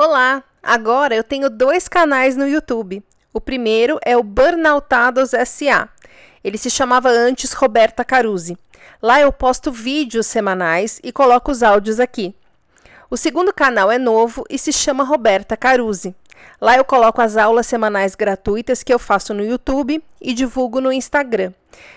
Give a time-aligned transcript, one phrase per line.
[0.00, 0.44] Olá!
[0.62, 3.02] Agora eu tenho dois canais no YouTube.
[3.34, 5.88] O primeiro é o Burnoutados SA.
[6.44, 8.56] Ele se chamava antes Roberta Caruzi.
[9.02, 12.32] Lá eu posto vídeos semanais e coloco os áudios aqui.
[13.10, 16.14] O segundo canal é novo e se chama Roberta Caruzi.
[16.60, 20.92] Lá eu coloco as aulas semanais gratuitas que eu faço no YouTube e divulgo no
[20.92, 21.52] Instagram.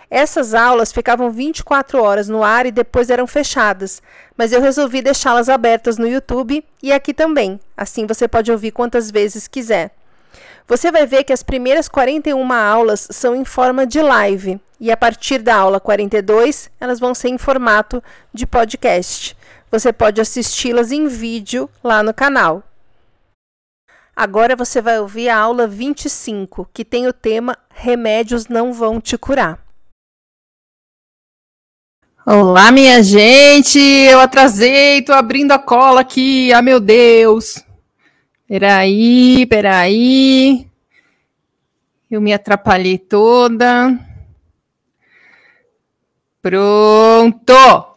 [0.10, 4.02] Essas aulas ficavam 24 horas no ar e depois eram fechadas,
[4.38, 7.60] mas eu resolvi deixá-las abertas no YouTube e aqui também.
[7.76, 9.92] Assim você pode ouvir quantas vezes quiser.
[10.68, 14.98] Você vai ver que as primeiras 41 aulas são em forma de live e a
[14.98, 18.04] partir da aula 42 elas vão ser em formato
[18.34, 19.36] de podcast.
[19.70, 22.64] Você pode assisti-las em vídeo lá no canal.
[24.24, 29.18] Agora você vai ouvir a aula 25, que tem o tema Remédios não vão te
[29.18, 29.58] curar.
[32.24, 33.80] Olá, minha gente!
[33.80, 36.54] Eu atrasei, tô abrindo a cola aqui.
[36.54, 37.66] Ah, meu Deus!
[38.48, 40.70] Peraí, peraí.
[42.08, 44.00] Eu me atrapalhei toda.
[46.44, 47.91] Pronto!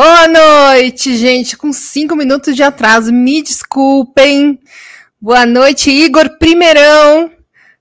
[0.00, 1.56] Boa noite, gente.
[1.56, 4.56] Com cinco minutos de atraso, me desculpem.
[5.20, 7.32] Boa noite, Igor Primeirão,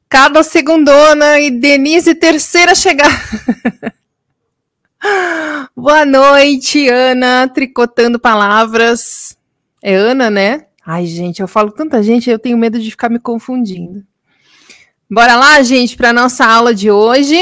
[0.09, 3.11] Carla Segundona e Denise Terceira chegar.
[5.77, 9.37] Boa noite, Ana, tricotando palavras.
[9.79, 10.65] É Ana, né?
[10.83, 14.03] Ai, gente, eu falo tanta gente, eu tenho medo de ficar me confundindo.
[15.07, 17.37] Bora lá, gente, para nossa aula de hoje.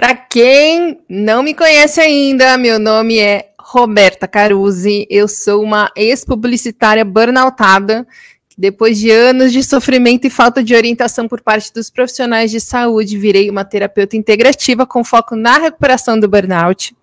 [0.00, 5.06] Para quem não me conhece ainda, meu nome é Roberta Caruzi.
[5.10, 8.06] Eu sou uma ex-publicitária burnoutada
[8.56, 13.18] depois de anos de sofrimento e falta de orientação por parte dos profissionais de saúde,
[13.18, 16.96] virei uma terapeuta integrativa com foco na recuperação do burnout.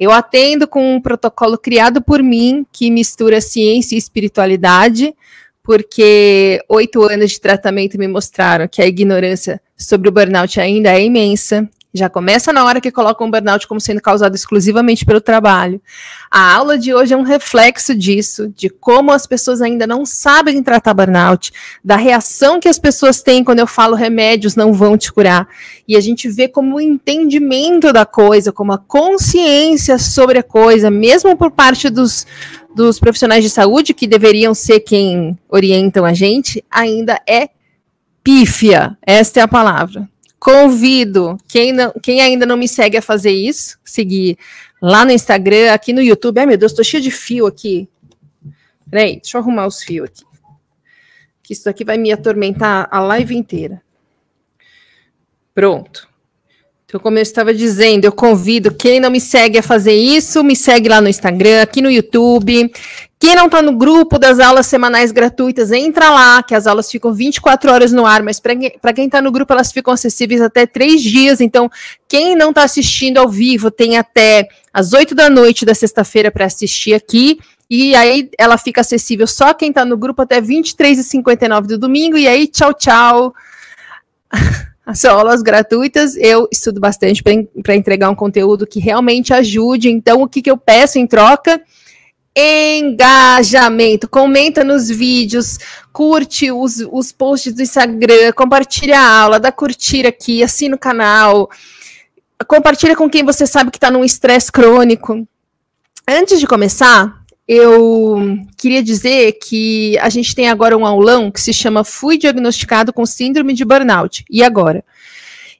[0.00, 5.14] Eu atendo com um protocolo criado por mim que mistura ciência e espiritualidade,
[5.62, 11.04] porque oito anos de tratamento me mostraram que a ignorância sobre o burnout ainda é
[11.04, 15.80] imensa já começa na hora que colocam um burnout como sendo causado exclusivamente pelo trabalho.
[16.30, 20.62] A aula de hoje é um reflexo disso, de como as pessoas ainda não sabem
[20.62, 21.50] tratar burnout,
[21.82, 25.48] da reação que as pessoas têm quando eu falo remédios não vão te curar.
[25.86, 30.90] E a gente vê como o entendimento da coisa, como a consciência sobre a coisa,
[30.90, 32.26] mesmo por parte dos,
[32.74, 37.48] dos profissionais de saúde, que deveriam ser quem orientam a gente, ainda é
[38.22, 38.96] pífia.
[39.06, 40.06] Esta é a palavra.
[40.38, 44.38] Convido quem, não, quem ainda não me segue a fazer isso, seguir
[44.80, 46.38] lá no Instagram, aqui no YouTube.
[46.38, 47.88] Ai, meu Deus, tô cheio de fio aqui.
[48.90, 50.24] Peraí, deixa eu arrumar os fios aqui.
[51.42, 53.82] Que isso aqui vai me atormentar a live inteira.
[55.54, 56.08] Pronto.
[56.84, 60.56] Então, como eu estava dizendo, eu convido quem não me segue a fazer isso, me
[60.56, 62.72] segue lá no Instagram, aqui no YouTube.
[63.20, 67.12] Quem não está no grupo das aulas semanais gratuitas, entra lá, que as aulas ficam
[67.12, 71.02] 24 horas no ar, mas para quem está no grupo, elas ficam acessíveis até três
[71.02, 71.40] dias.
[71.40, 71.68] Então,
[72.06, 76.44] quem não está assistindo ao vivo tem até as 8 da noite da sexta-feira para
[76.44, 77.40] assistir aqui.
[77.68, 82.16] E aí ela fica acessível só quem está no grupo até 23h59 do domingo.
[82.16, 83.34] E aí, tchau, tchau.
[84.94, 86.16] são aulas gratuitas.
[86.16, 89.90] Eu estudo bastante para entregar um conteúdo que realmente ajude.
[89.90, 91.60] Então, o que, que eu peço em troca?
[92.36, 94.08] Engajamento.
[94.08, 95.58] Comenta nos vídeos,
[95.92, 101.50] curte os, os posts do Instagram, compartilha a aula, dá curtir aqui, assina o canal,
[102.46, 105.26] compartilha com quem você sabe que está num estresse crônico.
[106.06, 111.52] Antes de começar, eu queria dizer que a gente tem agora um aulão que se
[111.52, 114.24] chama Fui Diagnosticado com Síndrome de Burnout.
[114.30, 114.84] E agora?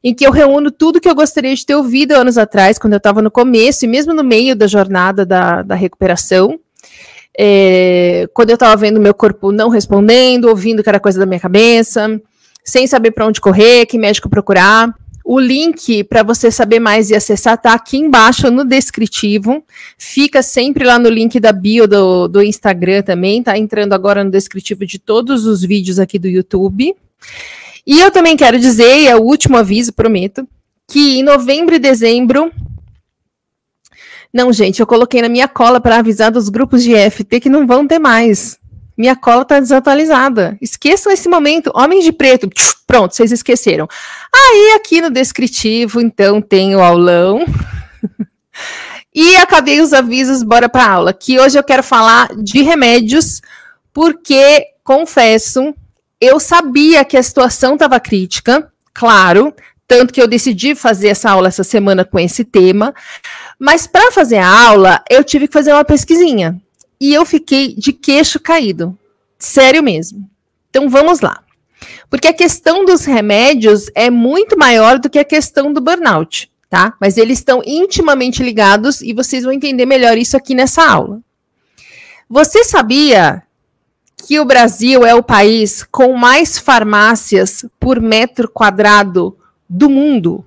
[0.03, 2.99] Em que eu reúno tudo que eu gostaria de ter ouvido anos atrás, quando eu
[2.99, 6.59] estava no começo e mesmo no meio da jornada da, da recuperação.
[7.37, 11.39] É, quando eu estava vendo meu corpo não respondendo, ouvindo que era coisa da minha
[11.39, 12.21] cabeça,
[12.65, 14.93] sem saber para onde correr, que médico procurar.
[15.25, 19.63] O link para você saber mais e acessar está aqui embaixo no descritivo.
[19.99, 23.43] Fica sempre lá no link da bio do, do Instagram também.
[23.43, 26.97] Tá entrando agora no descritivo de todos os vídeos aqui do YouTube.
[27.87, 30.47] E eu também quero dizer, e é o último aviso, prometo,
[30.87, 32.53] que em novembro e dezembro.
[34.33, 37.67] Não, gente, eu coloquei na minha cola para avisar dos grupos de FT que não
[37.67, 38.59] vão ter mais.
[38.99, 40.59] Minha cola está desatualizada.
[40.61, 41.71] Esqueçam esse momento.
[41.73, 42.51] Homens de preto.
[42.85, 43.87] Pronto, vocês esqueceram.
[44.35, 47.45] Aí, aqui no descritivo, então, tem o aulão.
[49.15, 51.13] e acabei os avisos, bora para aula.
[51.13, 53.41] Que hoje eu quero falar de remédios,
[53.93, 55.73] porque, confesso,
[56.21, 59.55] eu sabia que a situação estava crítica, claro,
[59.87, 62.95] tanto que eu decidi fazer essa aula essa semana com esse tema.
[63.59, 66.61] Mas para fazer a aula, eu tive que fazer uma pesquisinha.
[67.01, 68.99] e eu fiquei de queixo caído.
[69.39, 70.29] Sério mesmo.
[70.69, 71.43] Então vamos lá.
[72.11, 76.95] Porque a questão dos remédios é muito maior do que a questão do burnout, tá?
[77.01, 81.21] Mas eles estão intimamente ligados e vocês vão entender melhor isso aqui nessa aula.
[82.29, 83.45] Você sabia
[84.29, 89.35] que o Brasil é o país com mais farmácias por metro quadrado
[89.67, 90.45] do mundo?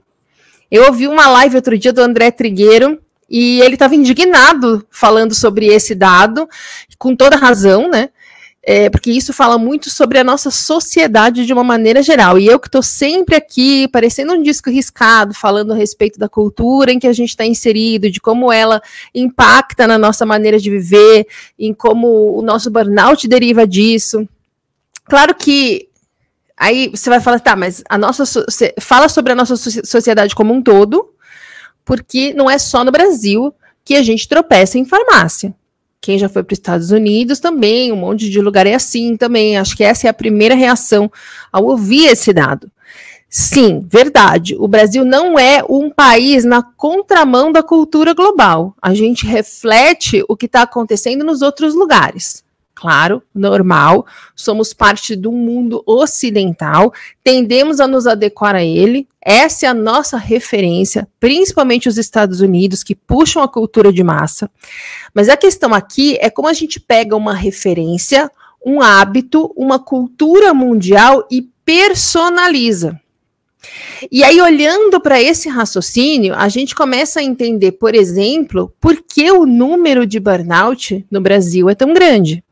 [0.69, 5.65] Eu ouvi uma live outro dia do André Trigueiro e ele estava indignado falando sobre
[5.65, 6.47] esse dado,
[6.99, 8.09] com toda razão, né?
[8.63, 12.37] É, porque isso fala muito sobre a nossa sociedade de uma maneira geral.
[12.37, 16.91] E eu que estou sempre aqui, parecendo um disco riscado, falando a respeito da cultura
[16.91, 18.79] em que a gente está inserido, de como ela
[19.15, 21.25] impacta na nossa maneira de viver,
[21.57, 24.27] em como o nosso burnout deriva disso.
[25.05, 25.89] Claro que
[26.55, 28.23] aí você vai falar, tá, mas a nossa
[28.79, 31.09] fala sobre a nossa sociedade como um todo,
[31.83, 33.51] porque não é só no Brasil
[33.83, 35.55] que a gente tropeça em farmácia.
[36.01, 39.55] Quem já foi para os Estados Unidos também, um monte de lugar é assim também.
[39.55, 41.11] Acho que essa é a primeira reação
[41.51, 42.71] ao ouvir esse dado.
[43.29, 44.55] Sim, verdade.
[44.59, 48.75] O Brasil não é um país na contramão da cultura global.
[48.81, 52.43] A gente reflete o que está acontecendo nos outros lugares
[52.81, 56.91] claro, normal, somos parte do mundo ocidental,
[57.23, 62.81] tendemos a nos adequar a ele, essa é a nossa referência, principalmente os Estados Unidos,
[62.81, 64.49] que puxam a cultura de massa.
[65.13, 68.31] Mas a questão aqui é como a gente pega uma referência,
[68.65, 72.99] um hábito, uma cultura mundial e personaliza.
[74.11, 79.31] E aí, olhando para esse raciocínio, a gente começa a entender, por exemplo, por que
[79.31, 82.43] o número de burnout no Brasil é tão grande.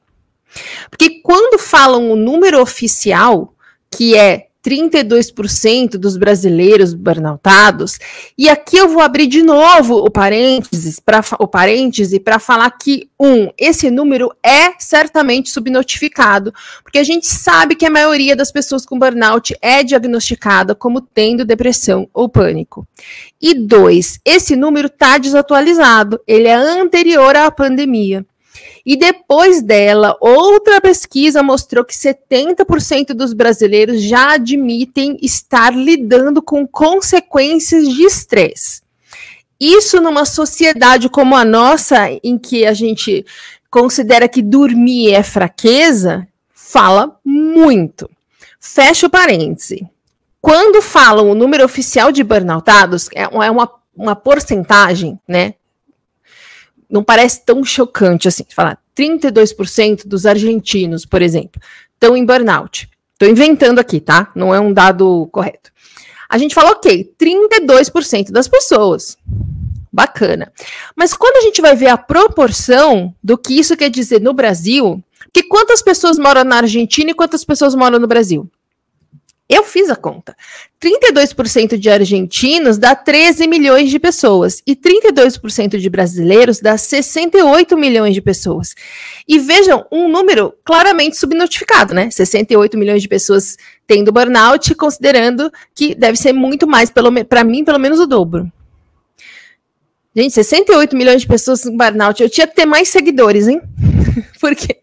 [0.90, 3.54] Porque quando falam o número oficial,
[3.90, 7.98] que é 32% dos brasileiros burnoutados,
[8.38, 13.10] e aqui eu vou abrir de novo o parênteses para o parêntese para falar que
[13.19, 16.54] um, esse número é certamente subnotificado,
[16.84, 21.46] porque a gente sabe que a maioria das pessoas com burnout é diagnosticada como tendo
[21.46, 22.86] depressão ou pânico.
[23.42, 28.25] E dois, esse número está desatualizado, ele é anterior à pandemia.
[28.89, 36.65] E depois dela, outra pesquisa mostrou que 70% dos brasileiros já admitem estar lidando com
[36.65, 38.81] consequências de estresse.
[39.59, 43.24] Isso numa sociedade como a nossa, em que a gente
[43.69, 48.09] considera que dormir é fraqueza, fala muito.
[48.59, 49.88] Fecha o parêntese.
[50.41, 55.53] Quando falam o número oficial de burnoutados, é uma, uma porcentagem, né?
[56.89, 58.45] não parece tão chocante assim.
[58.50, 61.62] Falar 32% dos argentinos, por exemplo,
[61.94, 62.90] estão em burnout.
[63.13, 64.30] Estou inventando aqui, tá?
[64.36, 65.72] Não é um dado correto.
[66.28, 69.18] A gente fala, ok, 32% das pessoas.
[69.92, 70.51] Bacana.
[70.96, 75.04] Mas quando a gente vai ver a proporção do que isso quer dizer no Brasil,
[75.34, 78.50] que quantas pessoas moram na Argentina e quantas pessoas moram no Brasil?
[79.50, 80.38] Eu fiz a conta.
[80.80, 88.13] 32% de argentinos dá 13 milhões de pessoas e 32% de brasileiros dá 68 milhões
[88.13, 88.75] de pessoas.
[89.28, 92.12] E vejam, um número claramente subnotificado, né?
[92.12, 93.57] 68 milhões de pessoas
[93.88, 98.51] tendo burnout, considerando que deve ser muito mais, para mim, pelo menos o dobro.
[100.19, 102.21] Gente, 68 milhões de pessoas com burnout.
[102.21, 103.62] Eu tinha que ter mais seguidores, hein?
[104.38, 104.77] Por quê?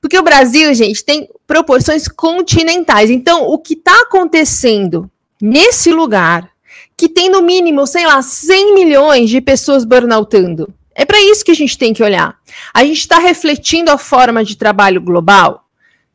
[0.00, 3.10] Porque o Brasil, gente, tem proporções continentais.
[3.10, 5.10] Então, o que está acontecendo
[5.42, 6.48] nesse lugar,
[6.96, 11.50] que tem no mínimo, sei lá, 100 milhões de pessoas burnoutando, é para isso que
[11.50, 12.36] a gente tem que olhar.
[12.72, 15.67] A gente está refletindo a forma de trabalho global?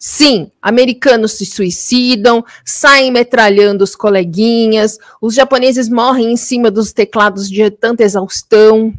[0.05, 7.49] Sim, americanos se suicidam, saem metralhando os coleguinhas, os japoneses morrem em cima dos teclados
[7.49, 8.93] de tanta exaustão.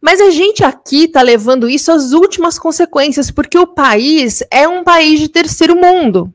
[0.00, 4.84] Mas a gente aqui está levando isso às últimas consequências, porque o país é um
[4.84, 6.32] país de terceiro mundo,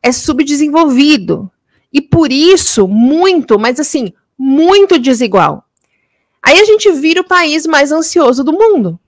[0.00, 1.50] é subdesenvolvido
[1.92, 5.64] e por isso muito, mas assim, muito desigual.
[6.40, 9.00] Aí a gente vira o país mais ansioso do mundo.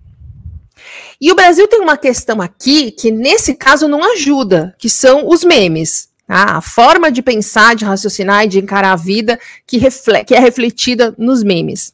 [1.21, 5.44] E o Brasil tem uma questão aqui que, nesse caso, não ajuda, que são os
[5.44, 6.09] memes.
[6.26, 6.56] Tá?
[6.56, 9.78] A forma de pensar, de raciocinar e de encarar a vida que,
[10.26, 11.92] que é refletida nos memes.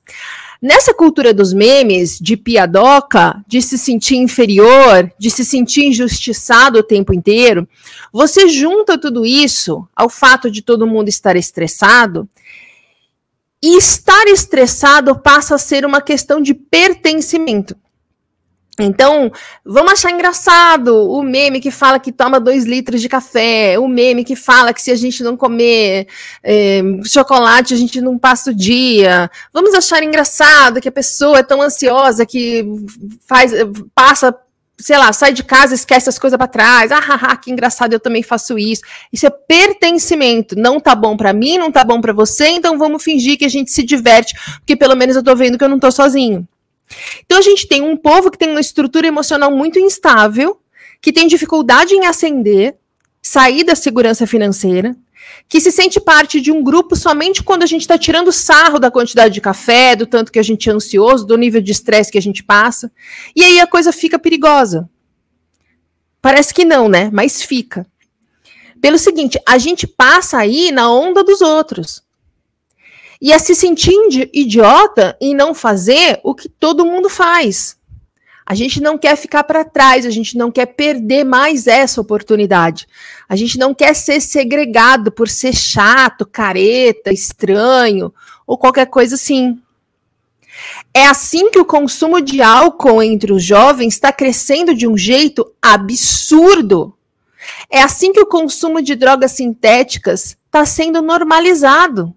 [0.62, 6.82] Nessa cultura dos memes, de piadoca, de se sentir inferior, de se sentir injustiçado o
[6.82, 7.66] tempo inteiro,
[8.12, 12.28] você junta tudo isso ao fato de todo mundo estar estressado,
[13.62, 17.76] e estar estressado passa a ser uma questão de pertencimento.
[18.84, 19.30] Então,
[19.64, 24.24] vamos achar engraçado o meme que fala que toma dois litros de café, o meme
[24.24, 26.06] que fala que se a gente não comer
[26.42, 29.30] é, chocolate, a gente não passa o dia.
[29.52, 32.64] Vamos achar engraçado que a pessoa é tão ansiosa que
[33.26, 33.52] faz,
[33.94, 34.34] passa
[34.80, 36.90] sei lá, sai de casa, esquece as coisas para trás.
[36.90, 38.82] Ah, haha, que engraçado, eu também faço isso.
[39.12, 40.58] Isso é pertencimento.
[40.58, 43.48] Não tá bom para mim, não tá bom para você, então vamos fingir que a
[43.48, 46.46] gente se diverte, porque pelo menos eu tô vendo que eu não tô sozinho.
[47.24, 50.60] Então a gente tem um povo que tem uma estrutura emocional muito instável,
[51.00, 52.76] que tem dificuldade em ascender,
[53.22, 54.96] sair da segurança financeira,
[55.48, 58.90] que se sente parte de um grupo somente quando a gente está tirando sarro da
[58.90, 62.18] quantidade de café, do tanto que a gente é ansioso, do nível de estresse que
[62.18, 62.90] a gente passa.
[63.34, 64.88] E aí a coisa fica perigosa.
[66.22, 67.10] Parece que não, né?
[67.12, 67.86] Mas fica.
[68.80, 72.02] Pelo seguinte, a gente passa aí na onda dos outros.
[73.20, 77.78] E é se sentir idiota em não fazer o que todo mundo faz.
[78.46, 82.88] A gente não quer ficar para trás, a gente não quer perder mais essa oportunidade.
[83.28, 88.12] A gente não quer ser segregado por ser chato, careta, estranho
[88.46, 89.56] ou qualquer coisa assim.
[90.92, 95.48] É assim que o consumo de álcool entre os jovens está crescendo de um jeito
[95.62, 96.96] absurdo.
[97.70, 102.14] É assim que o consumo de drogas sintéticas está sendo normalizado.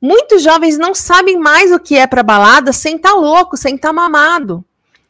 [0.00, 3.74] Muitos jovens não sabem mais o que é para balada sem estar tá louco, sem
[3.74, 4.64] estar tá mamado.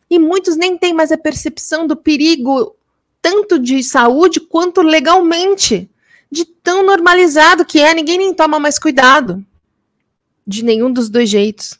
[0.09, 2.75] E muitos nem têm mais a percepção do perigo,
[3.23, 5.89] tanto de saúde quanto legalmente,
[6.31, 9.45] de tão normalizado que é, ninguém nem toma mais cuidado.
[10.45, 11.79] De nenhum dos dois jeitos.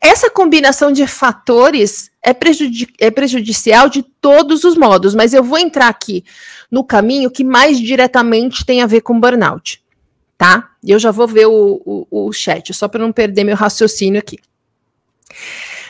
[0.00, 5.58] Essa combinação de fatores é, prejudici é prejudicial de todos os modos, mas eu vou
[5.58, 6.24] entrar aqui
[6.70, 9.82] no caminho que mais diretamente tem a ver com burnout,
[10.38, 10.70] tá?
[10.82, 14.38] Eu já vou ver o, o, o chat, só para não perder meu raciocínio aqui.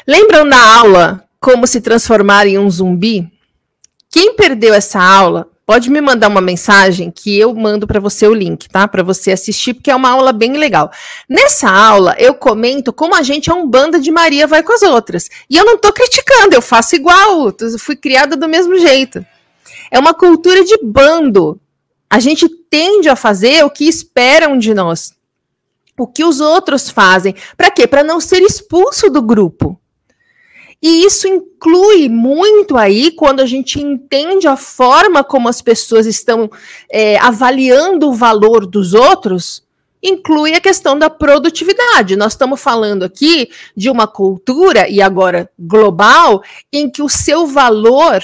[0.07, 3.31] Lembram na aula como se transformar em um zumbi?
[4.11, 8.33] Quem perdeu essa aula, pode me mandar uma mensagem que eu mando para você o
[8.33, 8.89] link, tá?
[8.89, 10.91] Para você assistir, porque é uma aula bem legal.
[11.29, 14.81] Nessa aula, eu comento como a gente é um bando de Maria vai com as
[14.81, 15.29] outras.
[15.49, 19.25] E eu não estou criticando, eu faço igual, fui criada do mesmo jeito.
[19.91, 21.61] É uma cultura de bando.
[22.11, 25.13] A gente tende a fazer o que esperam de nós.
[25.99, 27.35] O que os outros fazem.
[27.57, 27.87] Para quê?
[27.87, 29.79] Para não ser expulso do grupo.
[30.81, 36.49] E isso inclui muito aí quando a gente entende a forma como as pessoas estão
[36.89, 39.65] é, avaliando o valor dos outros,
[40.01, 42.15] inclui a questão da produtividade.
[42.15, 48.23] Nós estamos falando aqui de uma cultura, e agora global, em que o seu valor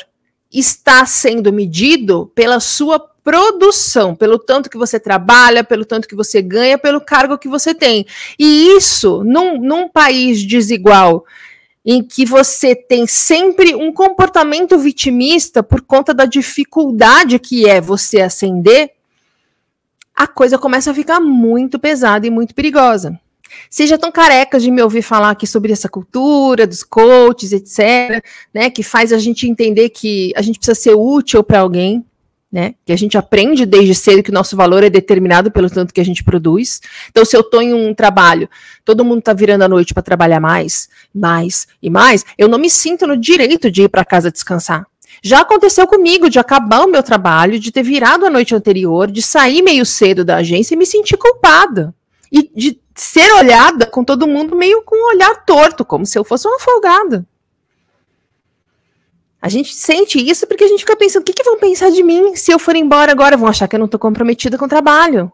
[0.52, 6.42] está sendo medido pela sua produção, pelo tanto que você trabalha, pelo tanto que você
[6.42, 8.06] ganha, pelo cargo que você tem.
[8.38, 11.24] E isso, num, num país desigual,
[11.84, 18.20] em que você tem sempre um comportamento vitimista por conta da dificuldade que é você
[18.20, 18.90] ascender,
[20.14, 23.18] a coisa começa a ficar muito pesada e muito perigosa.
[23.70, 28.22] Vocês já estão carecas de me ouvir falar aqui sobre essa cultura dos coaches, etc.,
[28.52, 32.04] né, que faz a gente entender que a gente precisa ser útil para alguém,
[32.54, 32.76] né?
[32.86, 36.00] Que a gente aprende desde cedo que o nosso valor é determinado pelo tanto que
[36.00, 36.80] a gente produz.
[37.10, 38.48] Então, se eu estou em um trabalho,
[38.84, 42.70] todo mundo está virando a noite para trabalhar mais, mais e mais, eu não me
[42.70, 44.86] sinto no direito de ir para casa descansar.
[45.20, 49.20] Já aconteceu comigo de acabar o meu trabalho, de ter virado a noite anterior, de
[49.20, 51.92] sair meio cedo da agência e me sentir culpada.
[52.30, 56.22] E de ser olhada com todo mundo meio com um olhar torto, como se eu
[56.22, 57.26] fosse uma folgada.
[59.44, 62.02] A gente sente isso porque a gente fica pensando: o que, que vão pensar de
[62.02, 63.36] mim se eu for embora agora?
[63.36, 65.30] Vão achar que eu não estou comprometida com o trabalho.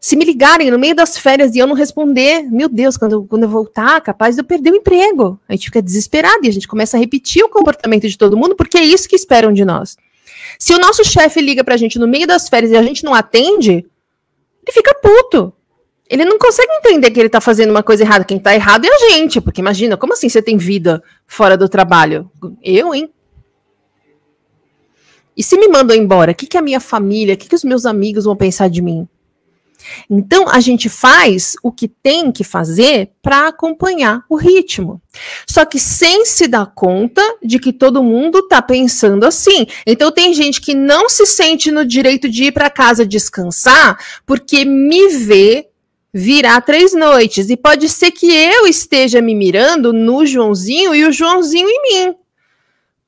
[0.00, 3.44] Se me ligarem no meio das férias e eu não responder, meu Deus, quando quando
[3.44, 5.38] eu voltar, capaz de eu perder o emprego.
[5.48, 8.56] A gente fica desesperado e a gente começa a repetir o comportamento de todo mundo
[8.56, 9.96] porque é isso que esperam de nós.
[10.58, 13.14] Se o nosso chefe liga pra gente no meio das férias e a gente não
[13.14, 15.52] atende, ele fica puto.
[16.10, 18.24] Ele não consegue entender que ele tá fazendo uma coisa errada.
[18.24, 21.68] Quem tá errado é a gente, porque imagina, como assim você tem vida fora do
[21.68, 22.28] trabalho?
[22.60, 23.08] Eu, hein?
[25.36, 27.64] E se me mandam embora, o que, que a minha família, o que, que os
[27.64, 29.08] meus amigos vão pensar de mim?
[30.08, 35.00] Então, a gente faz o que tem que fazer para acompanhar o ritmo.
[35.46, 39.66] Só que sem se dar conta de que todo mundo está pensando assim.
[39.86, 44.64] Então, tem gente que não se sente no direito de ir para casa descansar porque
[44.64, 45.68] me vê
[46.12, 47.50] virar três noites.
[47.50, 52.14] E pode ser que eu esteja me mirando no Joãozinho e o Joãozinho em mim.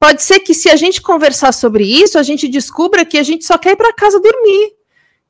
[0.07, 3.45] Pode ser que se a gente conversar sobre isso, a gente descubra que a gente
[3.45, 4.75] só quer ir para casa dormir.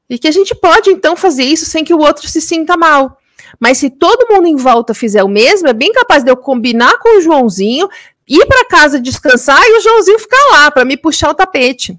[0.07, 3.17] E que a gente pode então fazer isso sem que o outro se sinta mal.
[3.59, 6.99] Mas se todo mundo em volta fizer o mesmo, é bem capaz de eu combinar
[6.99, 7.89] com o Joãozinho,
[8.29, 11.99] ir para casa descansar e o Joãozinho ficar lá para me puxar o tapete.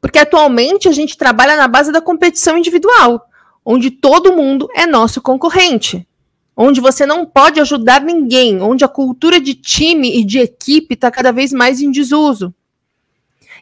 [0.00, 3.28] Porque atualmente a gente trabalha na base da competição individual,
[3.64, 6.04] onde todo mundo é nosso concorrente
[6.56, 11.10] onde você não pode ajudar ninguém, onde a cultura de time e de equipe está
[11.10, 12.54] cada vez mais em desuso.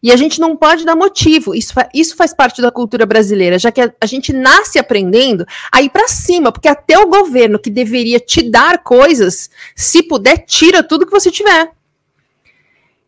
[0.03, 1.55] E a gente não pode dar motivo.
[1.55, 5.83] Isso, isso faz parte da cultura brasileira, já que a, a gente nasce aprendendo a
[5.83, 10.83] ir para cima, porque até o governo que deveria te dar coisas, se puder, tira
[10.83, 11.73] tudo que você tiver.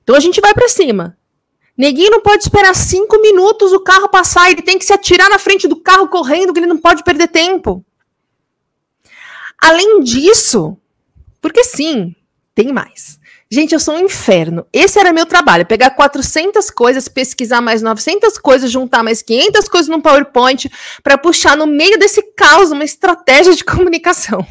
[0.03, 1.17] Então a gente vai para cima.
[1.77, 5.39] Neguinho não pode esperar cinco minutos o carro passar, ele tem que se atirar na
[5.39, 7.85] frente do carro correndo, que ele não pode perder tempo.
[9.63, 10.77] Além disso,
[11.41, 12.15] porque sim,
[12.55, 13.21] tem mais.
[13.53, 14.65] Gente, eu sou um inferno.
[14.73, 19.89] Esse era meu trabalho, pegar 400 coisas, pesquisar mais 900 coisas, juntar mais 500 coisas
[19.89, 20.71] no PowerPoint
[21.03, 24.47] para puxar no meio desse caos uma estratégia de comunicação.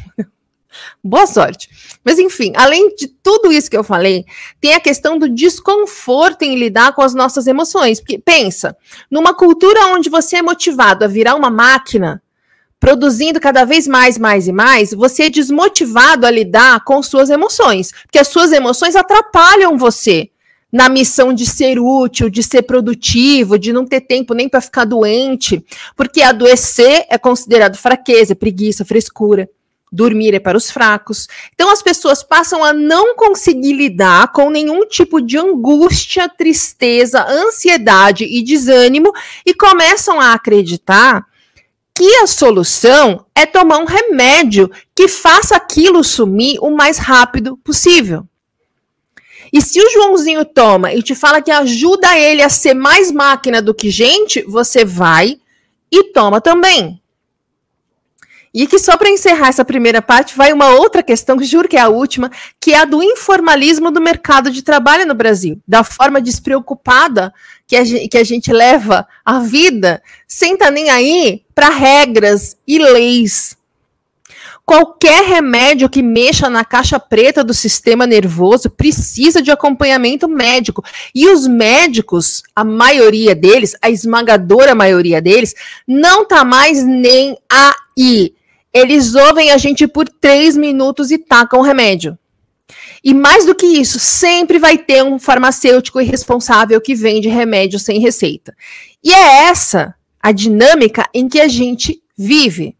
[1.02, 1.70] Boa sorte.
[2.04, 4.24] Mas enfim, além de tudo isso que eu falei,
[4.60, 8.00] tem a questão do desconforto em lidar com as nossas emoções.
[8.00, 8.76] Porque pensa,
[9.10, 12.22] numa cultura onde você é motivado a virar uma máquina,
[12.80, 17.92] produzindo cada vez mais, mais e mais, você é desmotivado a lidar com suas emoções,
[18.04, 20.30] porque as suas emoções atrapalham você
[20.72, 24.84] na missão de ser útil, de ser produtivo, de não ter tempo nem para ficar
[24.84, 29.48] doente, porque adoecer é considerado fraqueza, preguiça, frescura.
[29.92, 31.26] Dormir é para os fracos.
[31.52, 38.24] Então as pessoas passam a não conseguir lidar com nenhum tipo de angústia, tristeza, ansiedade
[38.24, 39.12] e desânimo
[39.44, 41.26] e começam a acreditar
[42.00, 48.26] que a solução é tomar um remédio que faça aquilo sumir o mais rápido possível.
[49.52, 53.60] E se o Joãozinho toma e te fala que ajuda ele a ser mais máquina
[53.60, 55.38] do que gente, você vai
[55.92, 56.99] e toma também.
[58.52, 61.76] E que só para encerrar essa primeira parte, vai uma outra questão, que juro que
[61.76, 62.30] é a última,
[62.60, 67.32] que é a do informalismo do mercado de trabalho no Brasil, da forma despreocupada
[67.66, 71.68] que a gente, que a gente leva a vida, sem estar tá nem aí para
[71.68, 73.56] regras e leis.
[74.66, 80.84] Qualquer remédio que mexa na caixa preta do sistema nervoso precisa de acompanhamento médico.
[81.12, 85.54] E os médicos, a maioria deles, a esmagadora maioria deles,
[85.86, 88.32] não tá mais nem aí
[88.72, 92.16] eles ouvem a gente por três minutos e tacam o remédio.
[93.02, 97.98] E mais do que isso, sempre vai ter um farmacêutico irresponsável que vende remédio sem
[97.98, 98.54] receita.
[99.02, 102.76] E é essa a dinâmica em que a gente vive.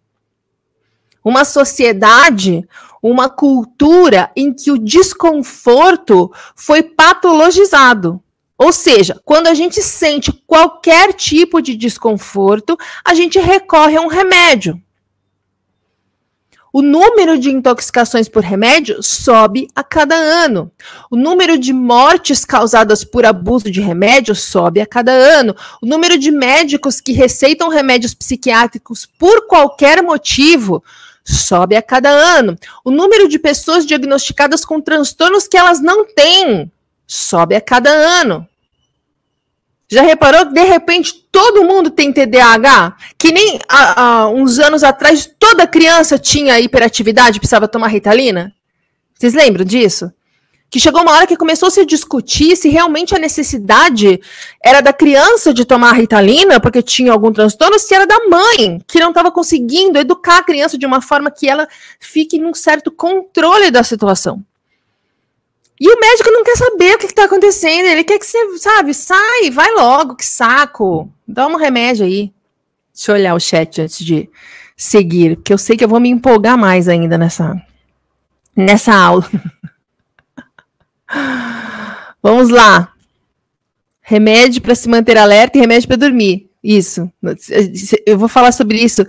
[1.25, 2.67] Uma sociedade,
[3.03, 8.23] uma cultura em que o desconforto foi patologizado.
[8.57, 14.07] Ou seja, quando a gente sente qualquer tipo de desconforto, a gente recorre a um
[14.07, 14.81] remédio
[16.73, 20.71] o número de intoxicações por remédio sobe a cada ano.
[21.11, 25.55] O número de mortes causadas por abuso de remédio sobe a cada ano.
[25.83, 30.83] O número de médicos que receitam remédios psiquiátricos por qualquer motivo
[31.25, 32.57] sobe a cada ano.
[32.85, 36.71] O número de pessoas diagnosticadas com transtornos que elas não têm
[37.07, 38.47] sobe a cada ano.
[39.91, 42.97] Já reparou que de repente todo mundo tem TDAH?
[43.19, 48.53] Que nem há, uns anos atrás toda criança tinha hiperatividade, precisava tomar Ritalina?
[49.19, 50.13] Vocês lembram disso?
[50.71, 54.21] Que chegou uma hora que começou a se discutir se realmente a necessidade
[54.65, 59.01] era da criança de tomar Ritalina porque tinha algum transtorno, se era da mãe, que
[59.01, 61.67] não estava conseguindo educar a criança de uma forma que ela
[61.99, 64.41] fique num certo controle da situação.
[65.81, 67.87] E o médico não quer saber o que está acontecendo.
[67.87, 71.11] Ele quer que você, sabe, sai, vai logo, que saco.
[71.27, 72.31] Dá um remédio aí.
[72.93, 74.29] Deixa eu olhar o chat antes de
[74.77, 77.57] seguir, porque eu sei que eu vou me empolgar mais ainda nessa,
[78.55, 79.27] nessa aula.
[82.23, 82.93] Vamos lá.
[84.03, 86.51] Remédio para se manter alerta e remédio para dormir.
[86.63, 87.11] Isso.
[88.05, 89.07] Eu vou falar sobre isso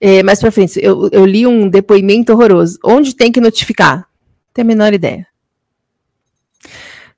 [0.00, 0.78] é, mais para frente.
[0.80, 2.78] Eu, eu li um depoimento horroroso.
[2.84, 4.06] Onde tem que notificar?
[4.54, 5.26] Tem a menor ideia.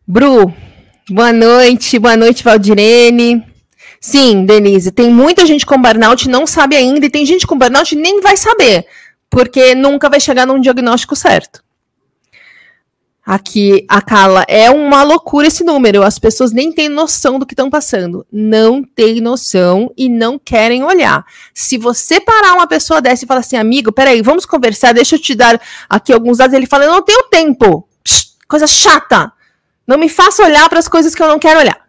[0.06, 0.52] Bru,
[1.08, 3.42] boa noite, boa noite, Valdirene.
[3.98, 7.96] Sim, Denise, tem muita gente com burnout não sabe ainda, e tem gente com burnout
[7.96, 8.86] nem vai saber,
[9.30, 11.64] porque nunca vai chegar num diagnóstico certo.
[13.24, 16.02] Aqui, a Carla, é uma loucura esse número.
[16.02, 18.26] As pessoas nem têm noção do que estão passando.
[18.30, 21.24] Não têm noção e não querem olhar.
[21.54, 25.18] Se você parar uma pessoa dessa e falar assim, amigo, peraí, vamos conversar, deixa eu
[25.18, 26.54] te dar aqui alguns dados.
[26.54, 27.88] Ele fala, eu não tenho tempo.
[28.04, 29.32] Psh, coisa chata.
[29.87, 31.88] Não me faça olhar para as coisas que eu não quero olhar.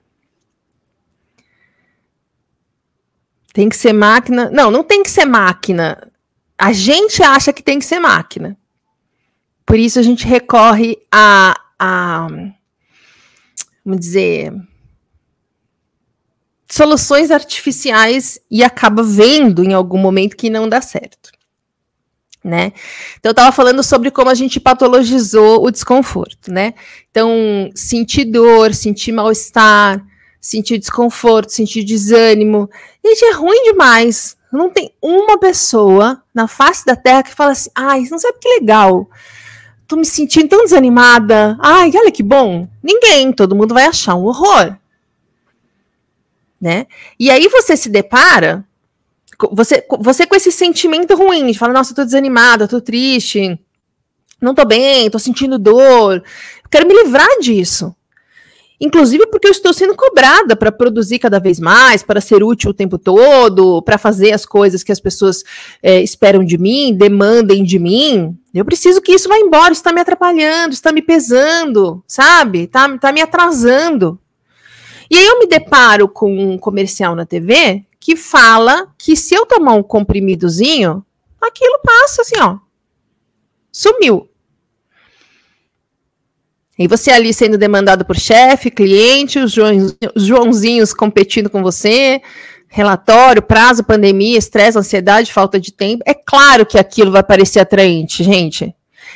[3.53, 4.49] Tem que ser máquina.
[4.49, 6.11] Não, não tem que ser máquina.
[6.57, 8.57] A gente acha que tem que ser máquina.
[9.65, 12.27] Por isso a gente recorre a, a
[13.83, 14.53] vamos dizer,
[16.69, 21.34] soluções artificiais e acaba vendo em algum momento que não dá certo
[22.45, 22.71] né?
[23.19, 26.75] Então eu estava falando sobre como a gente patologizou o desconforto, né?
[27.09, 30.05] Então, sentir dor, sentir mal-estar,
[30.39, 32.69] sentir desconforto, sentir desânimo.
[33.03, 34.37] Gente, é ruim demais.
[34.53, 38.47] Não tem uma pessoa na face da Terra que fala assim: ai, não sabe que
[38.59, 39.09] legal.
[39.87, 41.57] Tô me sentindo tão desanimada.
[41.59, 42.67] Ai, olha que bom.
[42.83, 44.77] Ninguém, todo mundo vai achar um horror.
[46.61, 46.85] Né?
[47.19, 48.63] E aí você se depara,
[49.51, 53.59] você, você com esse sentimento ruim, de falar, nossa, eu tô desanimada, eu tô triste,
[54.41, 56.23] não tô bem, tô sentindo dor,
[56.69, 57.95] quero me livrar disso.
[58.79, 62.73] Inclusive porque eu estou sendo cobrada para produzir cada vez mais, para ser útil o
[62.73, 65.43] tempo todo, para fazer as coisas que as pessoas
[65.81, 68.37] é, esperam de mim, demandem de mim.
[68.53, 72.63] Eu preciso que isso vá embora, está me atrapalhando, está me pesando, sabe?
[72.63, 74.19] Está tá me atrasando.
[75.09, 79.47] E aí eu me deparo com um comercial na TV que fala que se eu
[79.47, 81.03] tomar um comprimidozinho,
[81.41, 82.59] aquilo passa assim, ó.
[83.71, 84.29] Sumiu.
[86.77, 89.55] E você ali sendo demandado por chefe, cliente, os,
[90.15, 92.21] Joãozinhos competindo com você,
[92.67, 96.03] relatório, prazo, pandemia, estresse, ansiedade, falta de tempo.
[96.05, 98.75] É claro que aquilo vai parecer atraente, gente.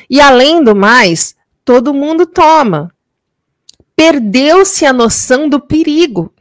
[0.10, 2.92] E além do mais, todo mundo toma.
[3.96, 6.34] Perdeu-se a noção do perigo.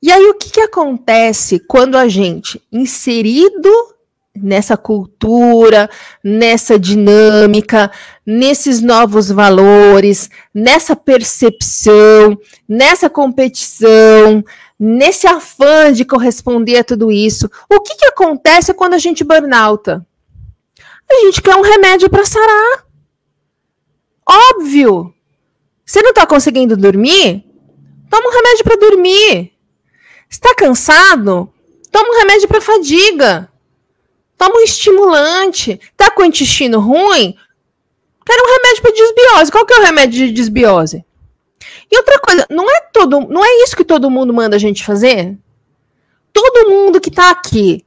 [0.00, 3.68] E aí, o que, que acontece quando a gente, inserido
[4.42, 5.90] nessa cultura,
[6.22, 7.90] nessa dinâmica,
[8.24, 14.44] nesses novos valores, nessa percepção, nessa competição,
[14.78, 17.50] nesse afã de corresponder a tudo isso.
[17.68, 20.06] O que, que acontece quando a gente burnouta?
[21.10, 22.84] A gente quer um remédio para sarar.
[24.28, 25.12] Óbvio.
[25.84, 27.44] Você não está conseguindo dormir?
[28.10, 29.57] Toma um remédio para dormir.
[30.28, 31.52] Está cansado?
[31.90, 33.50] Toma um remédio para fadiga.
[34.36, 35.80] Toma um estimulante.
[35.96, 37.36] Tá com o intestino ruim?
[38.24, 39.52] Quero um remédio para desbiose.
[39.52, 41.04] Qual que é o remédio de desbiose?
[41.90, 44.84] E outra coisa, não é todo, não é isso que todo mundo manda a gente
[44.84, 45.36] fazer?
[46.32, 47.84] Todo mundo que tá aqui,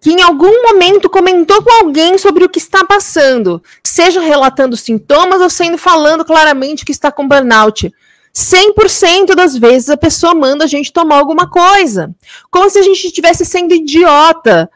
[0.00, 5.42] que em algum momento comentou com alguém sobre o que está passando, seja relatando sintomas
[5.42, 7.92] ou sendo falando claramente que está com burnout.
[8.34, 12.14] 100% das vezes a pessoa manda a gente tomar alguma coisa.
[12.50, 14.70] Como se a gente estivesse sendo idiota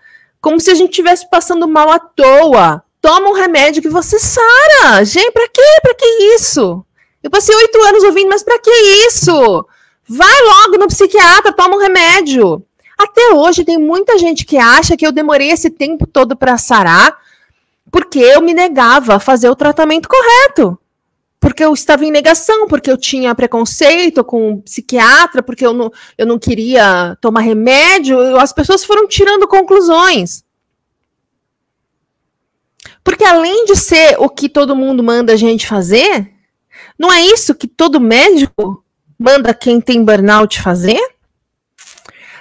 [0.44, 2.84] como se a gente estivesse passando mal à toa.
[3.00, 5.02] Toma um remédio que você sara.
[5.02, 5.62] Gente, pra quê?
[5.80, 6.84] Pra que isso?
[7.22, 8.70] Eu passei oito anos ouvindo, mas pra que
[9.06, 9.66] isso?
[10.06, 12.62] Vai logo no psiquiatra, toma um remédio.
[12.98, 17.16] Até hoje tem muita gente que acha que eu demorei esse tempo todo para sarar
[17.90, 20.78] porque eu me negava a fazer o tratamento correto
[21.44, 25.92] porque eu estava em negação, porque eu tinha preconceito com o psiquiatra, porque eu não,
[26.16, 30.42] eu não queria tomar remédio, as pessoas foram tirando conclusões.
[33.04, 36.32] Porque além de ser o que todo mundo manda a gente fazer,
[36.98, 38.82] não é isso que todo médico
[39.18, 40.98] manda quem tem burnout fazer?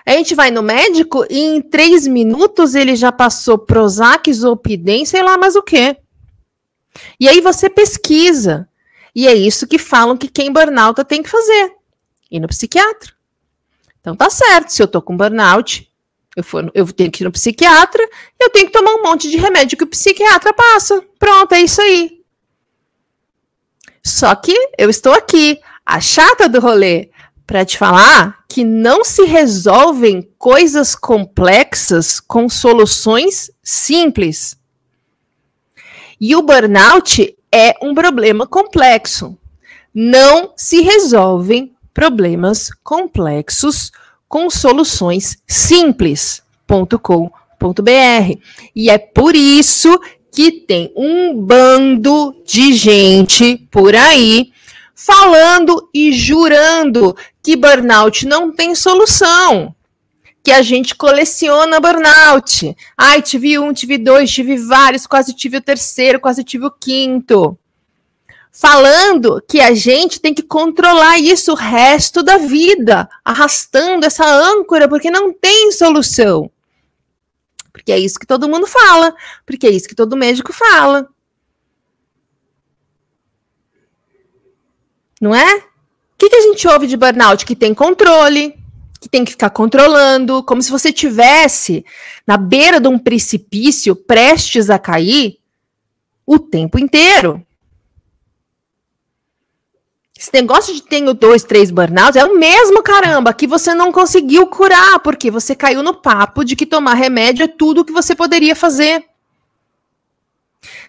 [0.06, 5.22] A gente vai no médico e em três minutos ele já passou Prozac, Zolpidem, sei
[5.22, 5.98] lá mais o quê.
[7.20, 8.70] E aí você pesquisa.
[9.16, 11.74] E é isso que falam que quem burnout tem que fazer.
[12.32, 13.14] Ir no psiquiatra.
[14.00, 15.90] Então tá certo, se eu tô com burnout,
[16.36, 18.02] eu, for, eu tenho que ir no psiquiatra,
[18.40, 21.02] eu tenho que tomar um monte de remédio que o psiquiatra passa.
[21.20, 22.24] Pronto, é isso aí.
[24.04, 27.10] Só que eu estou aqui, a chata do rolê,
[27.46, 34.58] para te falar que não se resolvem coisas complexas com soluções simples.
[36.20, 39.38] E o burnout é um problema complexo.
[39.94, 43.92] Não se resolvem problemas complexos
[44.28, 46.42] com soluções simples.com.br.
[48.76, 54.52] E é por isso que tem um bando de gente por aí
[54.96, 59.76] falando e jurando que burnout não tem solução
[60.44, 62.76] que a gente coleciona burnout.
[62.98, 67.58] Ai, tive um, tive dois, tive vários, quase tive o terceiro, quase tive o quinto.
[68.52, 74.88] Falando que a gente tem que controlar isso o resto da vida, arrastando essa âncora,
[74.88, 76.52] porque não tem solução.
[77.72, 81.08] Porque é isso que todo mundo fala, porque é isso que todo médico fala.
[85.20, 85.56] Não é?
[85.56, 85.64] O
[86.18, 87.46] que, que a gente ouve de burnout?
[87.46, 88.62] Que tem controle,
[89.04, 91.86] que tem que ficar controlando, como se você tivesse
[92.26, 95.40] na beira de um precipício prestes a cair
[96.26, 97.46] o tempo inteiro.
[100.18, 104.48] Esse negócio de tenho dois, três burnouts é o mesmo caramba que você não conseguiu
[104.48, 108.16] curar, porque você caiu no papo de que tomar remédio é tudo o que você
[108.16, 109.04] poderia fazer.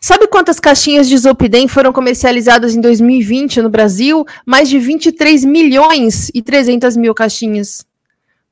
[0.01, 4.25] Sabe quantas caixinhas de Zolpidem foram comercializadas em 2020 no Brasil?
[4.47, 7.85] Mais de 23 milhões e 300 mil caixinhas.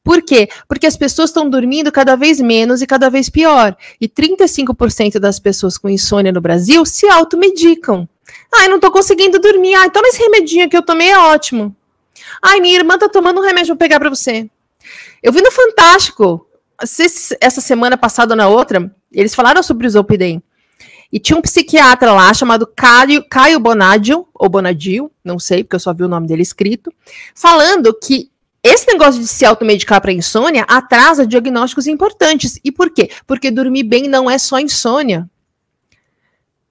[0.05, 0.49] Por quê?
[0.67, 3.77] Porque as pessoas estão dormindo cada vez menos e cada vez pior.
[4.01, 8.09] E 35% das pessoas com insônia no Brasil se automedicam.
[8.53, 9.75] Ai, não tô conseguindo dormir.
[9.75, 11.75] Ai, toma esse remedinho que eu tomei, é ótimo.
[12.43, 14.51] Ai, minha irmã tá tomando um remédio, vou pegar para você.
[15.23, 16.47] Eu vi no Fantástico,
[17.41, 20.43] essa semana passada ou na outra, eles falaram sobre o Zolpidem.
[21.13, 25.81] E tinha um psiquiatra lá chamado Caio, Caio Bonadio, ou Bonadio, não sei, porque eu
[25.81, 26.93] só vi o nome dele escrito,
[27.35, 28.32] falando que
[28.63, 32.61] esse negócio de se automedicar para insônia atrasa diagnósticos importantes.
[32.63, 33.11] E por quê?
[33.27, 35.29] Porque dormir bem não é só insônia.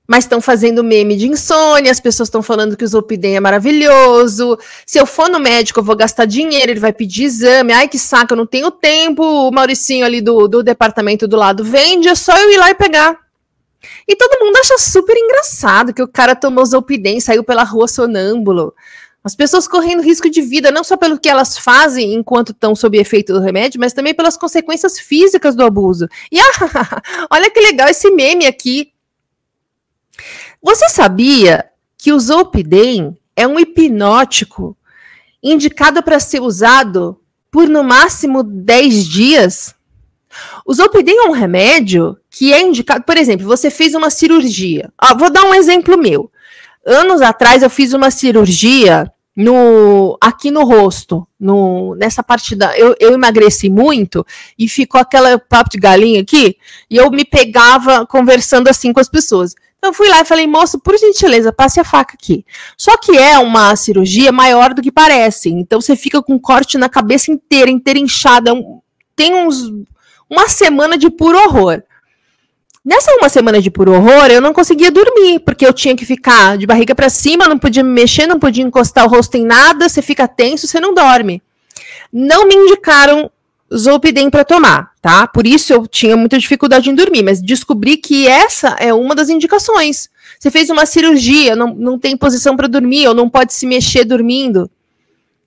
[0.08, 4.58] Mas estão fazendo meme de insônia, as pessoas estão falando que o Zolpidem é maravilhoso.
[4.86, 7.72] Se eu for no médico, eu vou gastar dinheiro, ele vai pedir exame.
[7.72, 9.24] Ai, que saco, eu não tenho tempo.
[9.24, 12.76] O Mauricinho ali do, do departamento do lado vende, é só eu ir lá e
[12.76, 13.18] pegar.
[14.08, 18.74] E todo mundo acha super engraçado que o cara tomou Zolpidem, saiu pela rua sonâmbulo.
[19.24, 22.98] As pessoas correndo risco de vida, não só pelo que elas fazem enquanto estão sob
[22.98, 26.08] efeito do remédio, mas também pelas consequências físicas do abuso.
[26.32, 28.92] E ah, olha que legal esse meme aqui.
[30.62, 31.66] Você sabia
[31.98, 34.76] que o Zolpidem é um hipnótico
[35.42, 37.20] indicado para ser usado
[37.52, 39.76] por no máximo 10 dias?
[40.66, 44.92] O Zolpidem é um remédio que é indicado, por exemplo, você fez uma cirurgia.
[44.98, 46.32] Ah, vou dar um exemplo meu.
[46.86, 52.96] Anos atrás eu fiz uma cirurgia no aqui no rosto, no nessa parte da eu,
[53.00, 54.26] eu emagreci muito
[54.58, 56.58] e ficou aquela papo de galinha aqui,
[56.90, 59.56] e eu me pegava conversando assim com as pessoas.
[59.78, 62.46] Então eu fui lá e falei, moço, por gentileza, passe a faca aqui.
[62.78, 65.50] Só que é uma cirurgia maior do que parece.
[65.50, 68.52] Então você fica com um corte na cabeça inteira, inteira inchada.
[69.16, 69.72] Tem uns
[70.30, 71.82] uma semana de puro horror.
[72.84, 76.58] Nessa uma semana de puro horror, eu não conseguia dormir, porque eu tinha que ficar
[76.58, 79.88] de barriga para cima, não podia me mexer, não podia encostar o rosto em nada,
[79.88, 81.44] você fica tenso, você não dorme.
[82.12, 83.30] Não me indicaram
[83.74, 85.28] Zolpidem para tomar, tá?
[85.28, 89.30] Por isso eu tinha muita dificuldade em dormir, mas descobri que essa é uma das
[89.30, 90.10] indicações.
[90.40, 94.06] Você fez uma cirurgia, não, não tem posição para dormir, ou não pode se mexer
[94.06, 94.70] dormindo.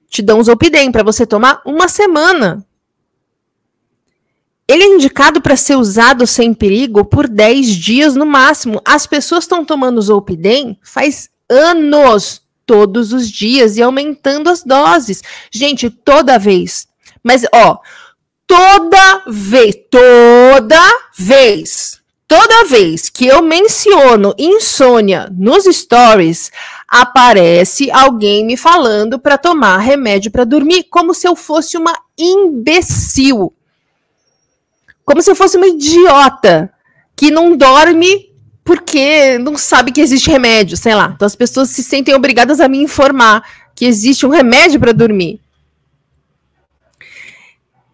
[0.09, 2.65] Te dão Zolpidem para você tomar uma semana
[4.67, 8.81] ele é indicado para ser usado sem perigo por 10 dias no máximo.
[8.85, 15.23] As pessoas estão tomando Zolpidem faz anos, todos os dias, e aumentando as doses.
[15.53, 16.89] Gente, toda vez.
[17.23, 17.79] Mas, ó,
[18.47, 26.51] toda vez, toda vez, toda vez que eu menciono insônia nos stories,
[26.89, 33.53] aparece alguém me falando para tomar remédio para dormir, como se eu fosse uma imbecil
[35.05, 36.73] como se eu fosse uma idiota
[37.17, 38.33] que não dorme
[38.65, 41.13] porque não sabe que existe remédio, sei lá.
[41.15, 45.41] Então as pessoas se sentem obrigadas a me informar que existe um remédio para dormir.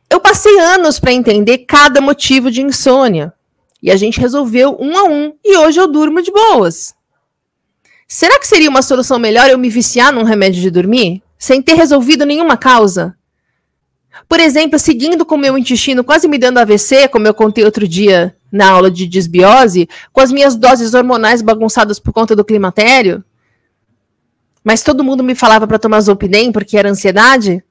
[0.08, 3.32] Eu passei anos para entender cada motivo de insônia.
[3.82, 5.32] E a gente resolveu um a um.
[5.44, 6.94] E hoje eu durmo de boas.
[8.06, 11.22] Será que seria uma solução melhor eu me viciar num remédio de dormir?
[11.38, 13.16] Sem ter resolvido nenhuma causa?
[14.28, 17.86] Por exemplo, seguindo com o meu intestino quase me dando AVC, como eu contei outro
[17.86, 23.24] dia na aula de desbiose, com as minhas doses hormonais bagunçadas por conta do climatério,
[24.64, 27.62] mas todo mundo me falava para tomar Zolpidem porque era ansiedade?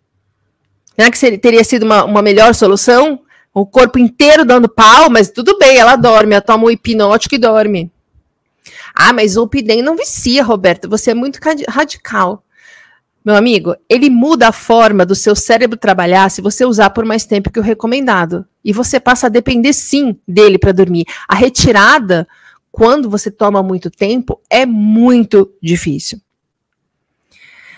[0.96, 3.22] Será que teria sido uma, uma melhor solução?
[3.54, 7.40] O corpo inteiro dando pau, mas tudo bem, ela dorme, ela toma um hipnótico e
[7.40, 7.92] dorme.
[8.94, 12.44] Ah, mas Zolpidem não vicia, Roberto, você é muito radical.
[13.24, 17.26] Meu amigo, ele muda a forma do seu cérebro trabalhar se você usar por mais
[17.26, 18.46] tempo que o recomendado.
[18.64, 21.06] E você passa a depender sim dele para dormir.
[21.28, 22.28] A retirada,
[22.72, 26.20] quando você toma muito tempo, é muito difícil.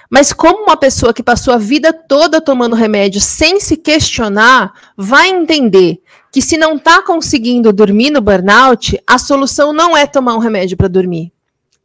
[0.09, 5.29] Mas como uma pessoa que passou a vida toda tomando remédio sem se questionar, vai
[5.29, 6.01] entender
[6.31, 10.75] que se não está conseguindo dormir no burnout, a solução não é tomar um remédio
[10.75, 11.31] para dormir.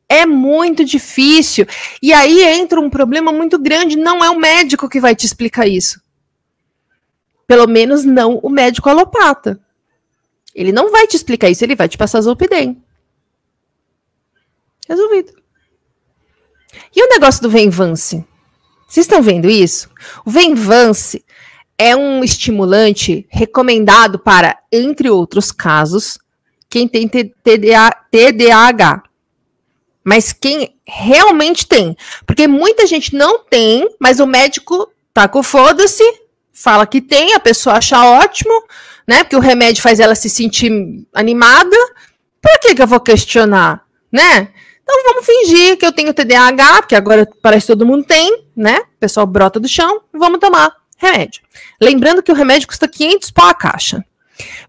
[0.08, 1.66] É muito difícil.
[2.00, 3.96] E aí entra um problema muito grande.
[3.96, 6.00] Não é o médico que vai te explicar isso.
[7.46, 9.60] Pelo menos não o médico alopata.
[10.54, 12.82] Ele não vai te explicar isso, ele vai te passar Zolpidem.
[14.88, 15.34] Resolvido.
[16.94, 18.24] E o negócio do Venvance?
[18.88, 19.90] Vocês estão vendo isso?
[20.24, 21.24] O Venvance
[21.76, 26.18] é um estimulante recomendado para, entre outros casos,
[26.70, 29.02] quem tem TDAH
[30.06, 31.96] mas quem realmente tem.
[32.24, 36.04] Porque muita gente não tem, mas o médico tá com foda-se,
[36.52, 38.54] fala que tem, a pessoa acha ótimo,
[39.06, 39.24] né?
[39.24, 40.70] Porque o remédio faz ela se sentir
[41.12, 41.76] animada.
[42.40, 43.86] Por que, que eu vou questionar?
[44.16, 44.48] né?
[44.82, 48.78] Então vamos fingir que eu tenho TDAH, porque agora parece que todo mundo tem, né?
[48.78, 51.42] O pessoal brota do chão, vamos tomar remédio.
[51.80, 54.04] Lembrando que o remédio custa 500 pau a caixa.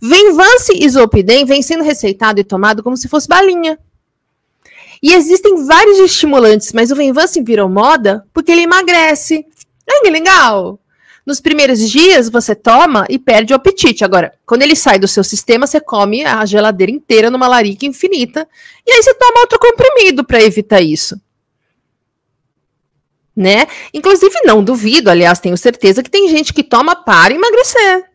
[0.01, 3.77] Venvance Zolpidem vem sendo receitado e tomado como se fosse balinha.
[5.01, 9.45] E existem vários estimulantes, mas o Venvance virou moda porque ele emagrece.
[9.89, 10.79] Ai, que legal!
[11.25, 14.05] Nos primeiros dias você toma e perde o apetite.
[14.05, 18.47] Agora, quando ele sai do seu sistema, você come a geladeira inteira numa larica infinita.
[18.85, 21.19] E aí você toma outro comprimido para evitar isso.
[23.35, 23.67] Né?
[23.93, 28.05] Inclusive, não duvido, aliás, tenho certeza que tem gente que toma para emagrecer.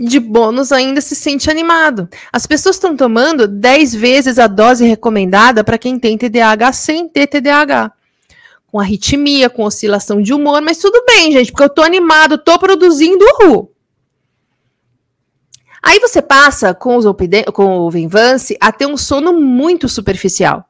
[0.00, 2.08] De bônus ainda se sente animado.
[2.32, 7.26] As pessoas estão tomando 10 vezes a dose recomendada para quem tem TDAH sem ter
[7.26, 7.92] TDAH
[8.70, 12.58] com arritmia, com oscilação de humor, mas tudo bem, gente, porque eu tô animado, tô
[12.58, 13.70] produzindo o
[15.82, 17.06] Aí você passa com, os
[17.54, 20.68] com o Venvance a ter um sono muito superficial.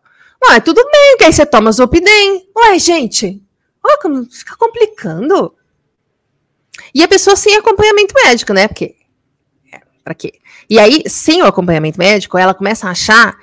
[0.48, 2.48] Ué, tudo bem, que aí você toma Zolpidem.
[2.56, 3.42] Ué, gente,
[4.00, 5.54] como fica complicando.
[6.94, 8.68] E a pessoa sem acompanhamento médico, né?
[8.68, 8.94] Porque,
[10.08, 10.32] pra quê?
[10.68, 13.36] E aí, sem o acompanhamento médico, ela começa a achar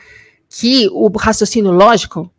[0.50, 2.32] que o raciocínio lógico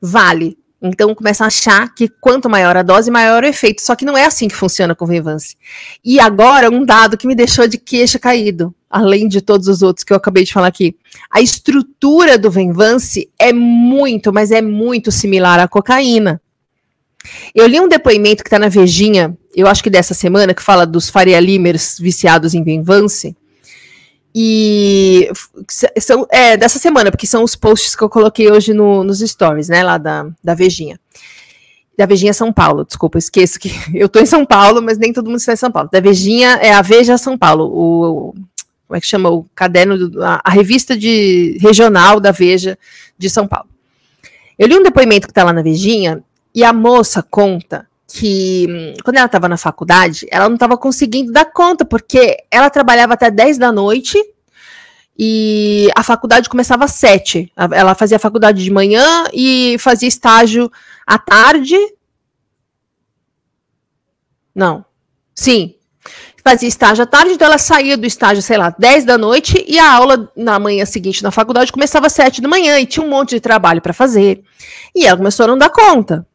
[0.00, 3.80] vale então começam a achar que quanto maior a dose, maior o efeito.
[3.80, 5.56] Só que não é assim que funciona com o Venvance.
[6.04, 10.02] E agora, um dado que me deixou de queixo caído, além de todos os outros
[10.02, 10.96] que eu acabei de falar aqui.
[11.30, 16.42] A estrutura do Venvance é muito, mas é muito similar à cocaína.
[17.54, 20.84] Eu li um depoimento que está na Vejinha, eu acho que dessa semana, que fala
[20.84, 23.36] dos Faria Limers viciados em Venvance.
[24.34, 25.30] E
[25.98, 29.68] são é, dessa semana, porque são os posts que eu coloquei hoje no, nos stories,
[29.68, 29.82] né?
[29.82, 30.98] Lá da, da Vejinha.
[31.96, 35.26] Da Vejinha São Paulo, desculpa, esqueço que eu tô em São Paulo, mas nem todo
[35.26, 35.90] mundo está em São Paulo.
[35.92, 38.34] Da Vejinha é a Veja São Paulo, o,
[38.86, 39.30] como é que chama?
[39.30, 42.78] O caderno, do, a, a, revista de regional da Veja
[43.18, 43.68] de São Paulo.
[44.58, 46.22] Eu li um depoimento que tá lá na Vejinha
[46.54, 51.46] e a moça conta que quando ela estava na faculdade, ela não estava conseguindo dar
[51.46, 54.18] conta, porque ela trabalhava até 10 da noite
[55.18, 57.50] e a faculdade começava às 7.
[57.56, 60.70] Ela fazia faculdade de manhã e fazia estágio
[61.06, 61.74] à tarde.
[64.54, 64.84] Não.
[65.34, 65.74] Sim.
[66.44, 69.78] Fazia estágio à tarde, então ela saía do estágio, sei lá, 10 da noite e
[69.78, 73.08] a aula na manhã seguinte na faculdade começava às 7 da manhã e tinha um
[73.08, 74.42] monte de trabalho para fazer.
[74.94, 76.26] E ela começou a não dar conta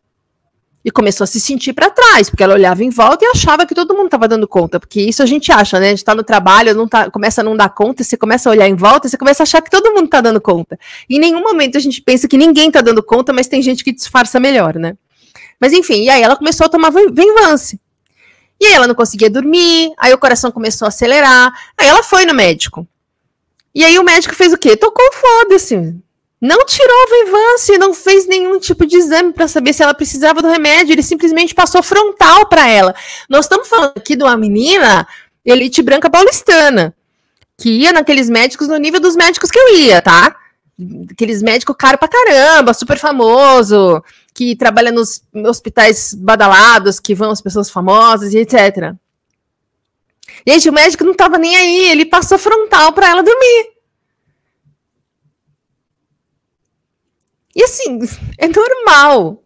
[0.87, 3.75] e começou a se sentir para trás, porque ela olhava em volta e achava que
[3.75, 5.87] todo mundo estava dando conta, porque isso a gente acha, né?
[5.87, 8.51] A gente está no trabalho, não tá, começa a não dar conta, você começa a
[8.53, 10.79] olhar em volta você começa a achar que todo mundo está dando conta.
[11.09, 13.83] E em nenhum momento a gente pensa que ninguém está dando conta, mas tem gente
[13.83, 14.95] que disfarça melhor, né?
[15.59, 17.77] Mas enfim, e aí ela começou a tomar venvance.
[18.57, 22.25] E aí ela não conseguia dormir, aí o coração começou a acelerar, aí ela foi
[22.25, 22.87] no médico.
[23.75, 24.77] E aí o médico fez o quê?
[24.77, 25.97] Tocou foda-se.
[26.39, 30.41] Não tirou a Vivance, não fez nenhum tipo de exame para saber se ela precisava
[30.41, 32.93] do remédio, ele simplesmente passou frontal para ela.
[33.27, 35.07] Nós estamos falando aqui de uma menina
[35.43, 36.93] elite branca paulistana,
[37.57, 40.35] que ia naqueles médicos no nível dos médicos que eu ia, tá?
[41.11, 44.03] Aqueles médicos caro pra caramba, super famoso,
[44.35, 48.93] que trabalha nos hospitais badalados, que vão as pessoas famosas e etc.
[50.47, 53.76] Gente, o médico não tava nem aí, ele passou frontal para ela dormir.
[57.57, 57.99] E assim,
[58.37, 59.43] é normal.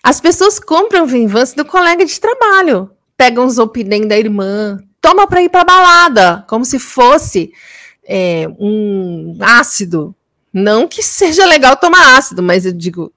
[0.00, 2.90] As pessoas compram Vinvance do colega de trabalho.
[3.16, 7.52] Pegam os opinem da irmã, toma para ir para balada, como se fosse
[8.04, 10.14] é, um ácido.
[10.52, 13.12] Não que seja legal tomar ácido, mas eu digo,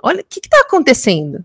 [0.00, 1.44] olha, o que está acontecendo?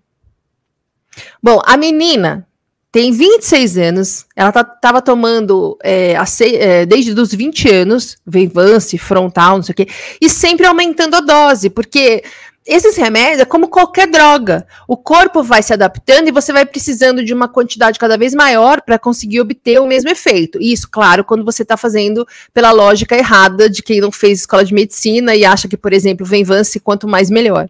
[1.42, 2.48] Bom, a menina
[2.92, 9.58] tem 26 anos, ela estava tá, tomando é, é, desde os 20 anos, Venvance, frontal,
[9.58, 9.88] não sei o quê,
[10.22, 12.24] e sempre aumentando a dose, porque
[12.68, 14.68] esses remédios é como qualquer droga.
[14.88, 18.82] O corpo vai se adaptando e você vai precisando de uma quantidade cada vez maior
[18.82, 20.62] para conseguir obter o mesmo efeito.
[20.62, 24.74] Isso, claro, quando você está fazendo pela lógica errada de quem não fez escola de
[24.74, 27.70] medicina e acha que, por exemplo, Venvance, quanto mais melhor.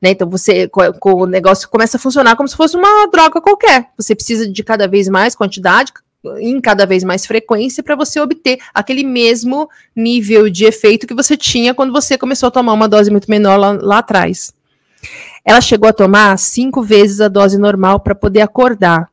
[0.00, 0.10] Né?
[0.10, 0.68] Então você
[1.02, 3.90] o negócio começa a funcionar como se fosse uma droga qualquer.
[3.96, 5.92] Você precisa de cada vez mais quantidade,
[6.38, 11.36] em cada vez mais frequência para você obter aquele mesmo nível de efeito que você
[11.36, 14.52] tinha quando você começou a tomar uma dose muito menor lá, lá atrás.
[15.44, 19.10] Ela chegou a tomar cinco vezes a dose normal para poder acordar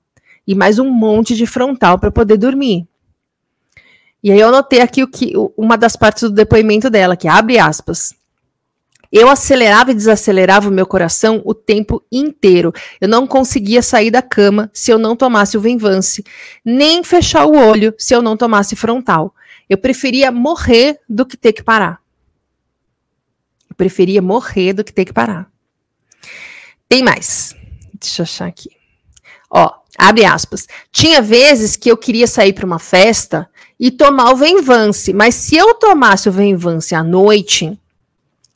[0.47, 2.87] e mais um monte de frontal para poder dormir.
[4.23, 7.57] E aí eu anotei aqui o que uma das partes do depoimento dela, que abre
[7.57, 8.13] aspas.
[9.11, 12.71] Eu acelerava e desacelerava o meu coração o tempo inteiro.
[12.99, 16.23] Eu não conseguia sair da cama se eu não tomasse o Venvance,
[16.63, 19.35] nem fechar o olho se eu não tomasse frontal.
[19.69, 21.99] Eu preferia morrer do que ter que parar.
[23.75, 25.49] preferia morrer do que ter que parar.
[26.87, 27.55] Tem mais.
[27.99, 28.69] Deixa eu achar aqui.
[29.49, 30.67] Ó, abre aspas.
[30.91, 33.49] Tinha vezes que eu queria sair para uma festa
[33.79, 37.79] e tomar o Venvance, mas se eu tomasse o Venvance à noite,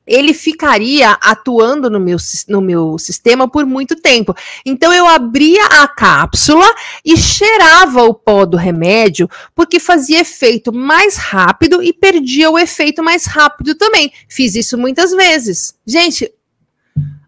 [0.06, 4.36] ele ficaria atuando no meu, no meu sistema por muito tempo.
[4.66, 6.66] Então eu abria a cápsula
[7.04, 13.04] e cheirava o pó do remédio, porque fazia efeito mais rápido e perdia o efeito
[13.04, 14.12] mais rápido também.
[14.30, 15.74] Fiz isso muitas vezes.
[15.86, 16.32] Gente,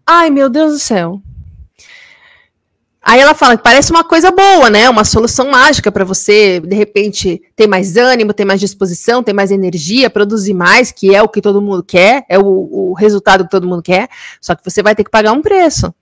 [0.06, 1.22] ai meu Deus do céu.
[3.10, 4.86] Aí ela fala que parece uma coisa boa, né?
[4.90, 9.50] Uma solução mágica para você, de repente, ter mais ânimo, ter mais disposição, ter mais
[9.50, 13.50] energia, produzir mais, que é o que todo mundo quer, é o, o resultado que
[13.50, 14.10] todo mundo quer.
[14.42, 15.94] Só que você vai ter que pagar um preço.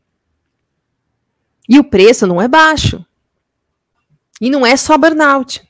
[1.68, 3.06] E o preço não é baixo.
[4.40, 5.65] E não é só burnout.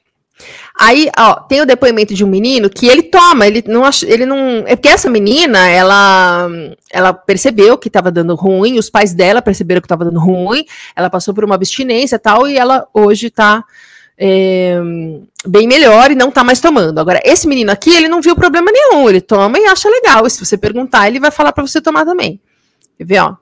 [0.78, 4.62] Aí, ó, tem o depoimento de um menino que ele toma, ele não ele não,
[4.66, 6.48] é porque essa menina, ela
[6.90, 11.08] ela percebeu que estava dando ruim, os pais dela perceberam que estava dando ruim, ela
[11.08, 13.64] passou por uma abstinência e tal, e ela hoje está
[14.18, 14.78] é,
[15.46, 16.98] bem melhor e não está mais tomando.
[16.98, 20.30] Agora, esse menino aqui, ele não viu problema nenhum, ele toma e acha legal, e
[20.30, 22.38] se você perguntar, ele vai falar para você tomar também.
[22.98, 23.36] Quer ver, ó?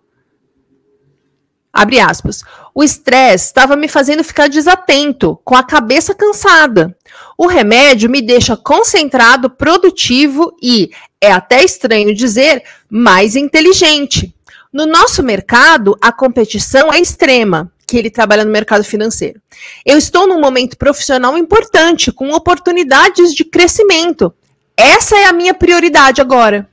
[1.75, 2.45] Abre aspas.
[2.73, 6.97] O estresse estava me fazendo ficar desatento, com a cabeça cansada.
[7.37, 14.33] O remédio me deixa concentrado, produtivo e, é até estranho dizer, mais inteligente.
[14.73, 19.41] No nosso mercado, a competição é extrema, que ele trabalha no mercado financeiro.
[19.85, 24.33] Eu estou num momento profissional importante, com oportunidades de crescimento.
[24.77, 26.69] Essa é a minha prioridade agora.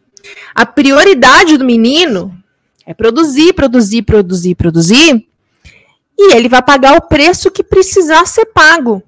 [0.53, 2.40] A prioridade do menino
[2.85, 5.25] é produzir, produzir, produzir, produzir.
[6.17, 9.01] E ele vai pagar o preço que precisar ser pago.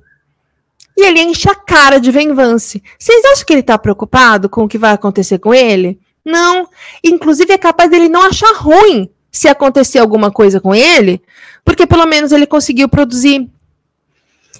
[0.97, 2.81] E ele enche a cara de venvance.
[2.97, 5.99] Vocês acham que ele está preocupado com o que vai acontecer com ele?
[6.23, 6.67] Não.
[7.03, 11.21] Inclusive, é capaz dele não achar ruim se acontecer alguma coisa com ele,
[11.65, 13.49] porque pelo menos ele conseguiu produzir.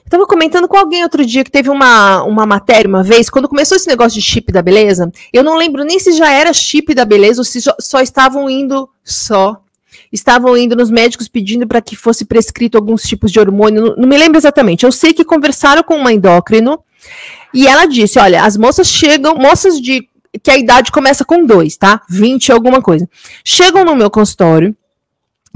[0.06, 3.76] Estava comentando com alguém outro dia que teve uma, uma matéria uma vez, quando começou
[3.76, 7.06] esse negócio de chip da beleza, eu não lembro nem se já era chip da
[7.06, 9.60] beleza ou se só, só estavam indo só.
[10.12, 14.08] Estavam indo nos médicos pedindo para que fosse prescrito alguns tipos de hormônio, não, não
[14.08, 14.86] me lembro exatamente.
[14.86, 16.80] Eu sei que conversaram com uma endócrino
[17.54, 20.08] e ela disse: olha, as moças chegam, moças de
[20.42, 22.02] que a idade começa com dois, tá?
[22.10, 23.08] 20 alguma coisa.
[23.44, 24.76] Chegam no meu consultório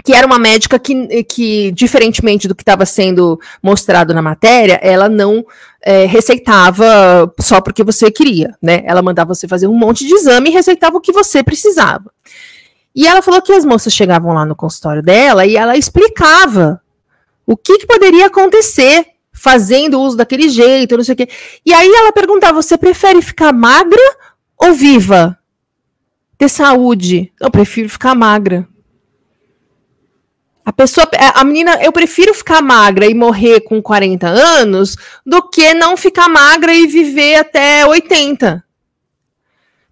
[0.04, 5.10] que era uma médica que, que diferentemente do que estava sendo mostrado na matéria, ela
[5.10, 5.46] não
[5.82, 8.84] é, receitava só porque você queria, né?
[8.86, 12.12] Ela mandava você fazer um monte de exame e receitava o que você precisava.
[12.96, 16.82] E ela falou que as moças chegavam lá no consultório dela e ela explicava
[17.46, 21.30] o que, que poderia acontecer fazendo uso daquele jeito, não sei o quê.
[21.66, 24.02] E aí ela perguntava: você prefere ficar magra
[24.58, 25.38] ou viva?
[26.38, 27.32] Ter saúde?
[27.40, 28.68] Eu prefiro ficar magra.
[30.68, 35.74] A pessoa, a menina, eu prefiro ficar magra e morrer com 40 anos do que
[35.74, 38.62] não ficar magra e viver até 80.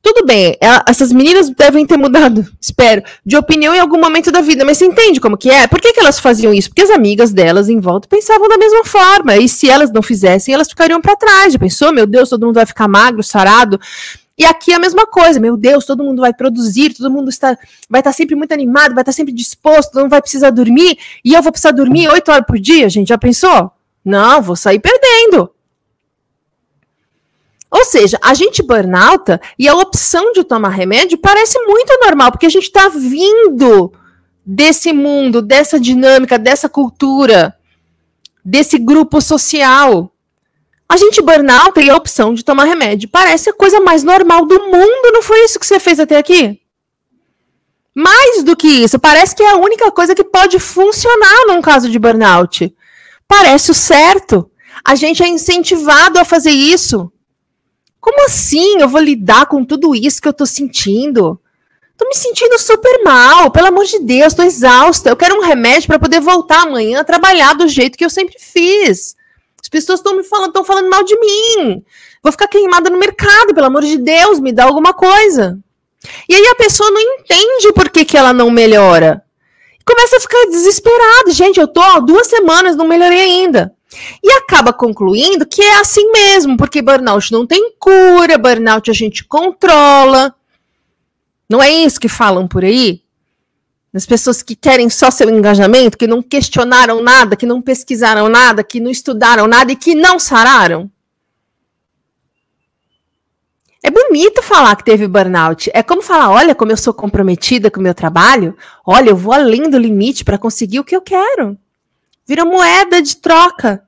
[0.04, 4.42] Tudo bem, ela, essas meninas devem ter mudado, espero, de opinião em algum momento da
[4.42, 5.66] vida, mas você entende como que é?
[5.66, 6.68] Por que, que elas faziam isso?
[6.68, 10.54] Porque as amigas delas em volta pensavam da mesma forma, e se elas não fizessem,
[10.54, 11.54] elas ficariam para trás.
[11.54, 13.80] Já pensou, meu Deus, todo mundo vai ficar magro, sarado,
[14.38, 17.58] e aqui é a mesma coisa, meu Deus, todo mundo vai produzir, todo mundo está,
[17.90, 21.42] vai estar sempre muito animado, vai estar sempre disposto, não vai precisar dormir, e eu
[21.42, 23.72] vou precisar dormir oito horas por dia, gente, já pensou?
[24.04, 25.52] Não, vou sair perdendo.
[27.72, 32.46] Ou seja, a gente burnouta e a opção de tomar remédio parece muito normal, porque
[32.46, 33.92] a gente está vindo
[34.46, 37.56] desse mundo, dessa dinâmica, dessa cultura,
[38.44, 40.12] desse grupo social.
[40.88, 43.10] A gente burnout e a opção de tomar remédio.
[43.10, 46.62] Parece a coisa mais normal do mundo, não foi isso que você fez até aqui?
[47.96, 51.90] Mais do que isso, parece que é a única coisa que pode funcionar num caso
[51.90, 52.76] de burnout.
[53.28, 54.52] Parece o certo.
[54.84, 57.12] A gente é incentivado a fazer isso.
[58.00, 61.40] Como assim eu vou lidar com tudo isso que eu tô sentindo?
[61.98, 65.10] Tô me sentindo super mal, pelo amor de Deus, tô exausta.
[65.10, 68.36] Eu quero um remédio para poder voltar amanhã a trabalhar do jeito que eu sempre
[68.38, 69.16] fiz.
[69.66, 71.84] As pessoas estão me falando, estão falando mal de mim.
[72.22, 75.58] Vou ficar queimada no mercado, pelo amor de Deus, me dá alguma coisa.
[76.30, 79.24] E aí a pessoa não entende por que, que ela não melhora.
[79.84, 81.32] Começa a ficar desesperada.
[81.32, 83.74] Gente, eu tô há duas semanas, não melhorei ainda.
[84.24, 89.24] E acaba concluindo que é assim mesmo, porque burnout não tem cura, burnout a gente
[89.24, 90.36] controla.
[91.50, 93.02] Não é isso que falam por aí?
[93.96, 98.62] Das pessoas que querem só seu engajamento, que não questionaram nada, que não pesquisaram nada,
[98.62, 100.92] que não estudaram nada e que não sararam?
[103.82, 105.72] É bonito falar que teve burnout.
[105.74, 109.32] É como falar: olha, como eu sou comprometida com o meu trabalho, olha, eu vou
[109.32, 111.58] além do limite para conseguir o que eu quero.
[112.28, 113.82] Vira moeda de troca.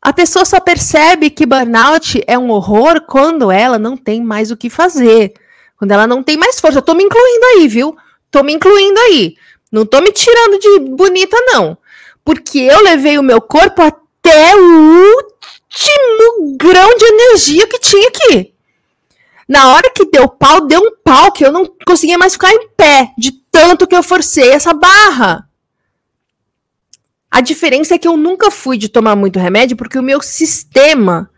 [0.00, 4.56] A pessoa só percebe que burnout é um horror quando ela não tem mais o
[4.56, 5.34] que fazer.
[5.76, 6.78] Quando ela não tem mais força.
[6.78, 7.94] Eu tô me incluindo aí, viu?
[8.36, 9.34] Tô me incluindo aí.
[9.72, 11.78] Não tô me tirando de bonita, não.
[12.22, 18.52] Porque eu levei o meu corpo até o último grão de energia que tinha aqui.
[19.48, 22.68] Na hora que deu pau, deu um pau que eu não conseguia mais ficar em
[22.76, 25.48] pé, de tanto que eu forcei essa barra.
[27.30, 31.30] A diferença é que eu nunca fui de tomar muito remédio porque o meu sistema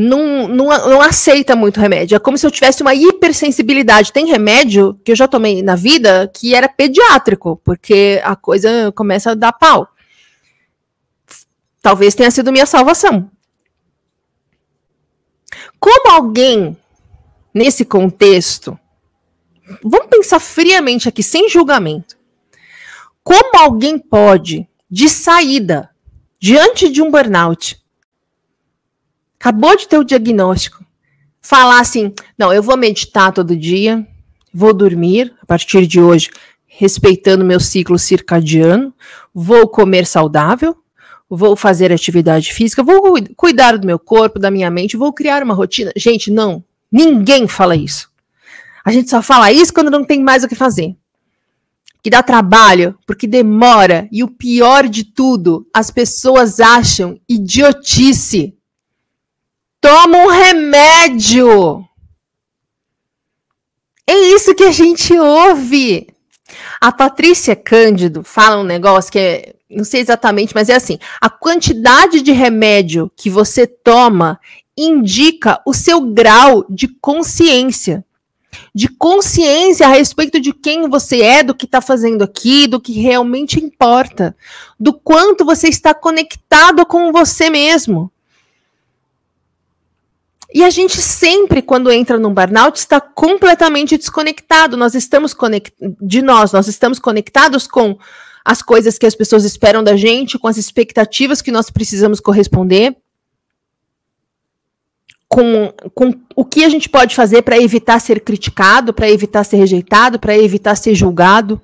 [0.00, 2.14] não, não, não aceita muito remédio.
[2.14, 4.12] É como se eu tivesse uma hipersensibilidade.
[4.12, 9.32] Tem remédio que eu já tomei na vida que era pediátrico, porque a coisa começa
[9.32, 9.88] a dar pau.
[11.82, 13.28] Talvez tenha sido minha salvação.
[15.80, 16.76] Como alguém,
[17.52, 18.78] nesse contexto,
[19.82, 22.16] vamos pensar friamente aqui, sem julgamento.
[23.24, 25.90] Como alguém pode, de saída,
[26.38, 27.77] diante de um burnout,
[29.38, 30.84] acabou de ter o diagnóstico,
[31.40, 34.06] falar assim: não, eu vou meditar todo dia,
[34.52, 36.30] vou dormir a partir de hoje,
[36.66, 38.92] respeitando meu ciclo circadiano,
[39.34, 40.76] vou comer saudável,
[41.28, 45.54] vou fazer atividade física, vou cuidar do meu corpo, da minha mente, vou criar uma
[45.54, 45.92] rotina.
[45.96, 46.64] Gente, não.
[46.90, 48.10] Ninguém fala isso.
[48.84, 50.96] A gente só fala isso quando não tem mais o que fazer.
[52.02, 54.08] Que dá trabalho, porque demora.
[54.10, 58.54] E o pior de tudo, as pessoas acham idiotice.
[59.80, 61.84] Toma um remédio.
[64.06, 66.08] É isso que a gente ouve.
[66.80, 71.28] A Patrícia Cândido fala um negócio que é não sei exatamente, mas é assim: a
[71.28, 74.40] quantidade de remédio que você toma
[74.76, 78.04] indica o seu grau de consciência.
[78.74, 82.92] De consciência a respeito de quem você é, do que está fazendo aqui, do que
[82.92, 84.34] realmente importa,
[84.80, 88.10] do quanto você está conectado com você mesmo.
[90.52, 94.76] E a gente sempre, quando entra num burnout, está completamente desconectado.
[94.76, 95.36] Nós estamos
[96.00, 97.98] de nós, nós estamos conectados com
[98.44, 102.96] as coisas que as pessoas esperam da gente, com as expectativas que nós precisamos corresponder,
[105.28, 109.58] com, com o que a gente pode fazer para evitar ser criticado, para evitar ser
[109.58, 111.60] rejeitado, para evitar ser julgado.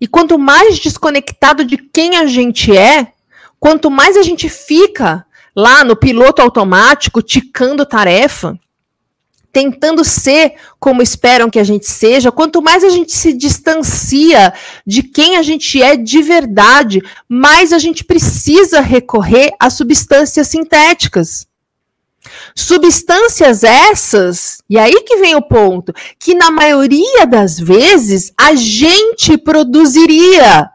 [0.00, 3.12] E quanto mais desconectado de quem a gente é,
[3.60, 8.58] quanto mais a gente fica lá no piloto automático, ticando tarefa,
[9.52, 14.52] tentando ser como esperam que a gente seja, quanto mais a gente se distancia
[14.86, 21.46] de quem a gente é de verdade, mais a gente precisa recorrer a substâncias sintéticas.
[22.54, 29.36] Substâncias essas, e aí que vem o ponto, que na maioria das vezes a gente
[29.36, 30.70] produziria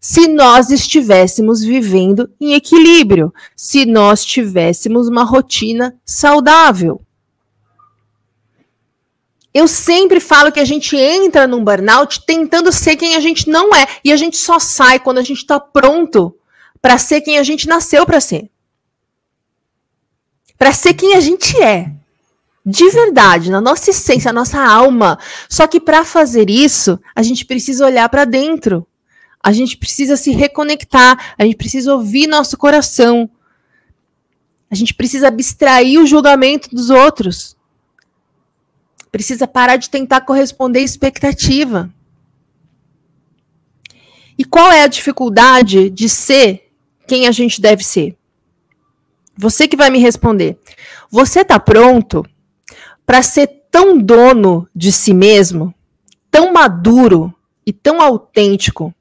[0.00, 7.02] se nós estivéssemos vivendo em equilíbrio, se nós tivéssemos uma rotina saudável.
[9.52, 13.74] Eu sempre falo que a gente entra num burnout tentando ser quem a gente não
[13.74, 13.86] é.
[14.02, 16.34] E a gente só sai quando a gente está pronto
[16.80, 18.48] para ser quem a gente nasceu para ser.
[20.56, 21.92] Para ser quem a gente é.
[22.64, 25.18] De verdade, na nossa essência, na nossa alma.
[25.48, 28.86] Só que para fazer isso, a gente precisa olhar para dentro.
[29.42, 31.34] A gente precisa se reconectar.
[31.38, 33.30] A gente precisa ouvir nosso coração.
[34.70, 37.56] A gente precisa abstrair o julgamento dos outros
[39.10, 41.92] Precisa parar de tentar corresponder à expectativa.
[44.38, 46.70] E qual é a dificuldade de ser
[47.06, 48.16] quem a gente deve ser?
[49.36, 50.58] Você que vai me responder.
[51.10, 52.24] Você está pronto
[53.04, 55.74] para ser tão dono de si mesmo,
[56.30, 57.34] tão maduro
[57.66, 58.94] e tão autêntico,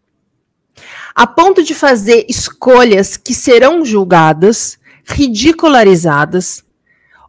[1.19, 6.63] a ponto de fazer escolhas que serão julgadas, ridicularizadas,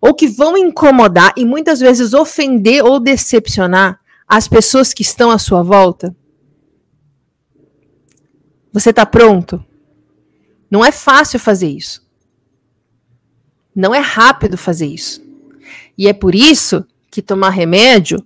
[0.00, 5.38] ou que vão incomodar e muitas vezes ofender ou decepcionar as pessoas que estão à
[5.38, 6.14] sua volta?
[8.72, 9.64] Você está pronto?
[10.70, 12.08] Não é fácil fazer isso.
[13.74, 15.20] Não é rápido fazer isso.
[15.98, 18.24] E é por isso que tomar remédio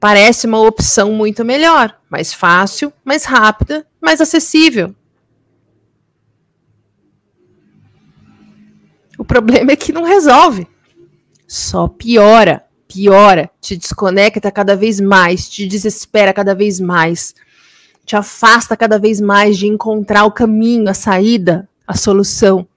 [0.00, 4.92] parece uma opção muito melhor, mais fácil, mais rápida, mais acessível.
[9.24, 10.68] O problema é que não resolve
[11.48, 17.34] só piora, piora, te desconecta cada vez mais, te desespera cada vez mais,
[18.04, 22.68] te afasta cada vez mais de encontrar o caminho, a saída, a solução.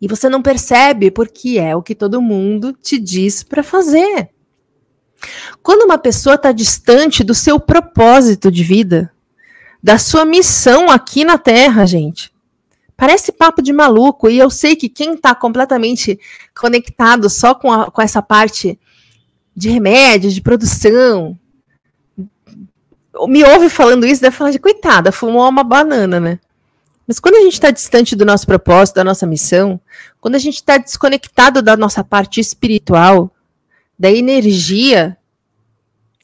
[0.00, 4.30] E você não percebe porque é o que todo mundo te diz para fazer.
[5.62, 9.12] Quando uma pessoa está distante do seu propósito de vida,
[9.80, 12.34] da sua missão aqui na Terra, gente,
[12.96, 14.28] parece papo de maluco.
[14.28, 16.18] E eu sei que quem está completamente
[16.58, 18.78] conectado só com, a, com essa parte
[19.54, 21.38] de remédios, de produção,
[23.26, 26.38] me ouve falando isso, deve falar de coitada, fumou uma banana, né?
[27.06, 29.80] Mas quando a gente está distante do nosso propósito, da nossa missão,
[30.20, 33.32] quando a gente está desconectado da nossa parte espiritual,
[33.98, 35.16] da energia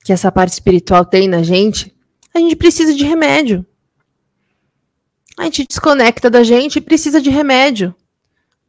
[0.04, 1.94] que essa parte espiritual tem na gente,
[2.34, 3.64] a gente precisa de remédio.
[5.42, 7.92] A gente desconecta da gente e precisa de remédio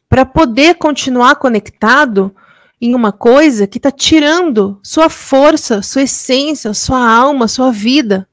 [0.10, 2.36] para poder continuar conectado
[2.82, 8.28] em uma coisa que está tirando sua força, sua essência, sua alma, sua vida.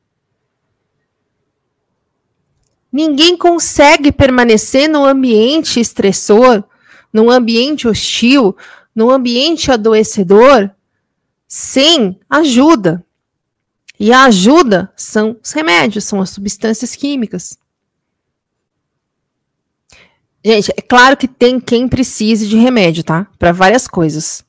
[2.90, 6.64] Ninguém consegue permanecer num ambiente estressor,
[7.12, 8.56] num ambiente hostil,
[8.94, 10.70] num ambiente adoecedor,
[11.46, 13.04] sem ajuda.
[13.98, 17.59] E a ajuda são os remédios, são as substâncias químicas.
[20.44, 23.26] Gente, é claro que tem quem precise de remédio, tá?
[23.38, 24.44] Para várias coisas.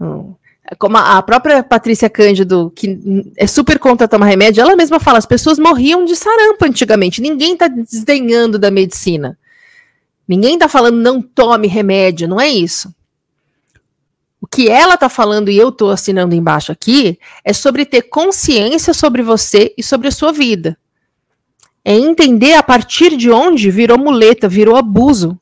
[0.00, 0.34] Hum,
[0.78, 2.98] como a própria Patrícia Cândido, que
[3.36, 7.20] é super contra tomar remédio, ela mesma fala: as pessoas morriam de sarampo antigamente.
[7.20, 9.36] Ninguém está desdenhando da medicina.
[10.26, 12.94] Ninguém está falando não tome remédio, não é isso.
[14.40, 18.94] O que ela está falando e eu estou assinando embaixo aqui é sobre ter consciência
[18.94, 20.78] sobre você e sobre a sua vida.
[21.84, 25.38] É entender a partir de onde virou muleta, virou abuso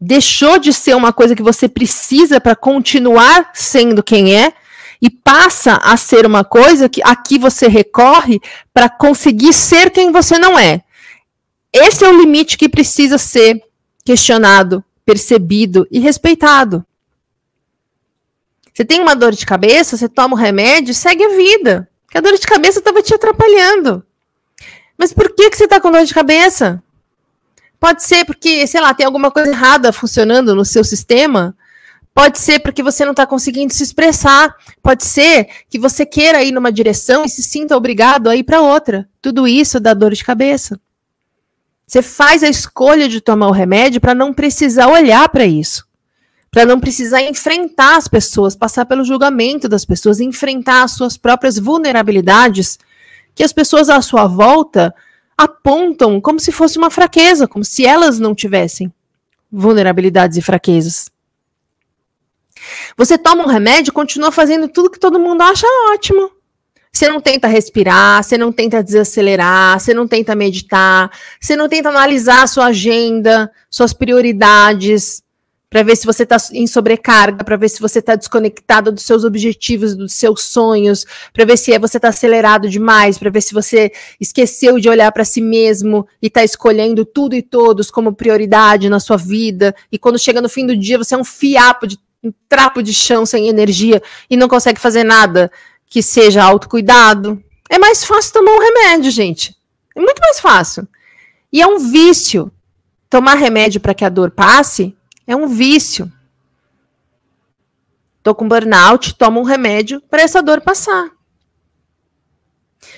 [0.00, 4.52] deixou de ser uma coisa que você precisa para continuar sendo quem é
[5.00, 8.40] e passa a ser uma coisa que aqui você recorre
[8.72, 10.82] para conseguir ser quem você não é.
[11.72, 13.62] Esse é o limite que precisa ser
[14.04, 16.84] questionado, percebido e respeitado.
[18.72, 21.88] Você tem uma dor de cabeça, você toma o remédio, segue a vida.
[22.04, 24.04] Porque a dor de cabeça estava te atrapalhando.
[24.96, 26.82] Mas por que, que você está com dor de cabeça?
[27.78, 31.56] Pode ser porque, sei lá, tem alguma coisa errada funcionando no seu sistema.
[32.14, 34.56] Pode ser porque você não está conseguindo se expressar.
[34.82, 38.62] Pode ser que você queira ir numa direção e se sinta obrigado a ir para
[38.62, 39.06] outra.
[39.20, 40.80] Tudo isso dá dor de cabeça.
[41.86, 45.86] Você faz a escolha de tomar o remédio para não precisar olhar para isso.
[46.50, 51.58] Para não precisar enfrentar as pessoas, passar pelo julgamento das pessoas, enfrentar as suas próprias
[51.58, 52.78] vulnerabilidades,
[53.36, 54.92] que as pessoas à sua volta
[55.36, 58.90] apontam como se fosse uma fraqueza, como se elas não tivessem
[59.52, 61.10] vulnerabilidades e fraquezas.
[62.96, 66.30] Você toma um remédio e continua fazendo tudo que todo mundo acha ótimo.
[66.90, 71.90] Você não tenta respirar, você não tenta desacelerar, você não tenta meditar, você não tenta
[71.90, 75.22] analisar a sua agenda, suas prioridades,
[75.76, 79.24] para ver se você está em sobrecarga, para ver se você está desconectado dos seus
[79.24, 81.04] objetivos, dos seus sonhos,
[81.34, 85.22] para ver se você está acelerado demais, para ver se você esqueceu de olhar para
[85.22, 89.76] si mesmo e está escolhendo tudo e todos como prioridade na sua vida.
[89.92, 92.94] E quando chega no fim do dia, você é um fiapo de um trapo de
[92.94, 95.52] chão sem energia e não consegue fazer nada
[95.86, 97.38] que seja autocuidado.
[97.68, 99.54] É mais fácil tomar um remédio, gente.
[99.94, 100.88] É muito mais fácil.
[101.52, 102.50] E é um vício.
[103.10, 104.96] Tomar remédio para que a dor passe
[105.26, 106.10] é um vício.
[108.22, 111.10] Tô com burnout, toma um remédio para essa dor passar.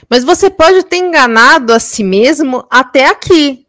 [0.08, 3.66] Mas você pode ter enganado a si mesmo até aqui.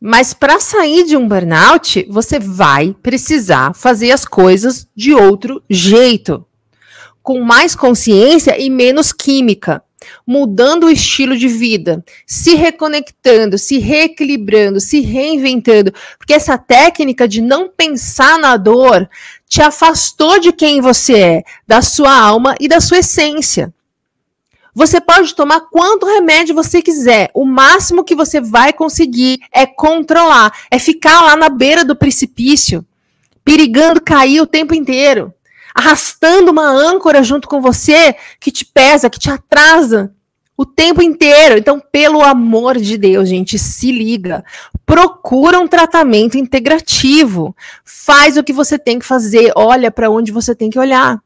[0.00, 6.46] Mas para sair de um burnout, você vai precisar fazer as coisas de outro jeito,
[7.22, 9.82] com mais consciência e menos química
[10.26, 17.40] mudando o estilo de vida, se reconectando, se reequilibrando, se reinventando, porque essa técnica de
[17.40, 19.08] não pensar na dor
[19.48, 23.72] te afastou de quem você é, da sua alma e da sua essência.
[24.74, 27.30] Você pode tomar quanto remédio você quiser.
[27.32, 32.84] O máximo que você vai conseguir é controlar, é ficar lá na beira do precipício,
[33.42, 35.32] perigando cair o tempo inteiro
[35.76, 40.10] arrastando uma âncora junto com você que te pesa, que te atrasa
[40.56, 41.58] o tempo inteiro.
[41.58, 44.42] Então, pelo amor de Deus, gente, se liga.
[44.86, 47.54] Procura um tratamento integrativo.
[47.84, 51.20] Faz o que você tem que fazer, olha para onde você tem que olhar.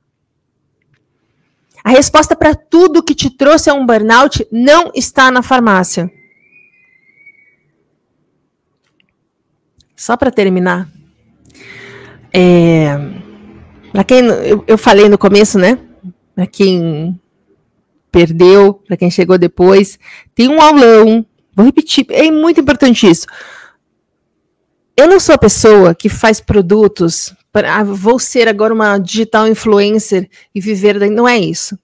[1.85, 6.11] A resposta para tudo que te trouxe a um burnout não está na farmácia.
[9.95, 10.89] Só para terminar,
[12.33, 13.20] é,
[13.93, 15.79] para quem eu, eu falei no começo, né?
[16.35, 17.19] Para quem
[18.11, 19.99] perdeu, para quem chegou depois,
[20.35, 21.25] tem um aulão.
[21.55, 23.27] Vou repetir, é muito importante isso.
[24.97, 29.49] eu não sou a pessoa que faz produtos para ah, vou ser agora uma digital
[29.49, 31.09] influencer e viver da...
[31.09, 31.79] não é isso.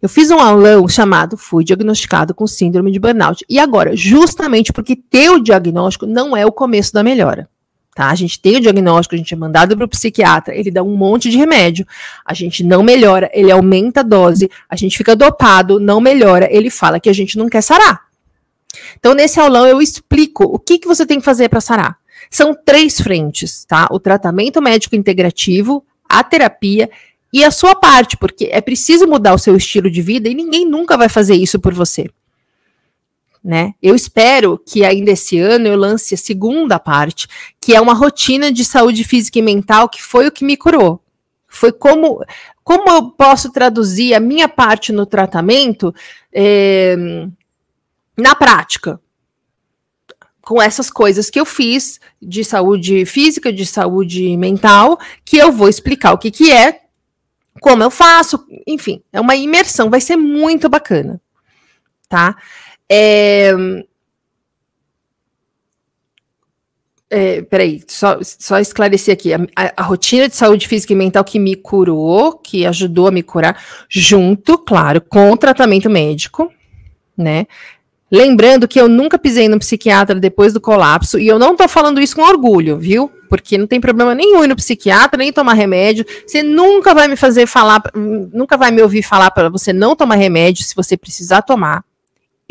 [0.00, 3.44] Eu fiz um aulão chamado Fui diagnosticado com síndrome de burnout.
[3.48, 7.48] E agora, justamente porque ter o diagnóstico não é o começo da melhora.
[7.94, 8.08] Tá?
[8.08, 10.96] A gente tem o diagnóstico, a gente é mandado para o psiquiatra, ele dá um
[10.96, 11.86] monte de remédio,
[12.24, 16.70] a gente não melhora, ele aumenta a dose, a gente fica dopado, não melhora, ele
[16.70, 18.02] fala que a gente não quer sarar.
[18.98, 21.98] Então, nesse aulão, eu explico o que, que você tem que fazer para sarar.
[22.30, 23.88] São três frentes, tá?
[23.90, 26.88] O tratamento médico integrativo, a terapia
[27.32, 30.64] e a sua parte, porque é preciso mudar o seu estilo de vida e ninguém
[30.64, 32.08] nunca vai fazer isso por você.
[33.42, 33.74] Né?
[33.82, 37.26] Eu espero que ainda esse ano eu lance a segunda parte,
[37.58, 41.02] que é uma rotina de saúde física e mental, que foi o que me curou.
[41.48, 42.22] Foi como,
[42.62, 45.92] como eu posso traduzir a minha parte no tratamento
[46.32, 46.94] é,
[48.16, 49.00] na prática.
[50.42, 55.68] Com essas coisas que eu fiz de saúde física, de saúde mental, que eu vou
[55.68, 56.82] explicar o que, que é,
[57.60, 61.20] como eu faço, enfim, é uma imersão, vai ser muito bacana,
[62.08, 62.36] tá?
[62.90, 63.52] É,
[67.12, 69.32] é, peraí, só, só esclarecer aqui.
[69.34, 69.40] A,
[69.76, 73.60] a, rotina de saúde física e mental que me curou, que ajudou a me curar,
[73.88, 76.52] junto, claro, com o tratamento médico,
[77.18, 77.46] né?
[78.12, 82.00] Lembrando que eu nunca pisei no psiquiatra depois do colapso, e eu não tô falando
[82.00, 83.10] isso com orgulho, viu?
[83.28, 86.04] Porque não tem problema nenhum ir no psiquiatra, nem tomar remédio.
[86.26, 90.16] Você nunca vai me fazer falar, nunca vai me ouvir falar para você não tomar
[90.16, 91.84] remédio se você precisar tomar.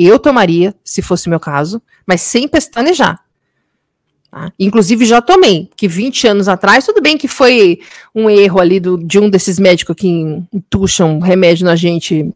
[0.02, 3.22] Eu tomaria, se fosse o meu caso, mas sem pestanejar.
[4.32, 4.50] Tá?
[4.58, 7.80] Inclusive já tomei, que 20 anos atrás, tudo bem que foi
[8.16, 10.08] um erro ali do, de um desses médicos que
[10.54, 12.34] entucham remédio na gente,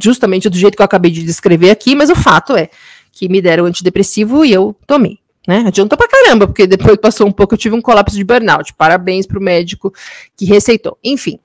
[0.00, 2.68] justamente do jeito que eu acabei de descrever aqui, mas o fato é
[3.10, 5.18] que me deram antidepressivo e eu tomei.
[5.48, 5.64] Né?
[5.66, 8.72] Adiantou pra caramba, porque depois passou um pouco, eu tive um colapso de burnout.
[8.74, 9.92] Parabéns pro médico
[10.36, 10.96] que receitou.
[11.02, 11.40] Enfim,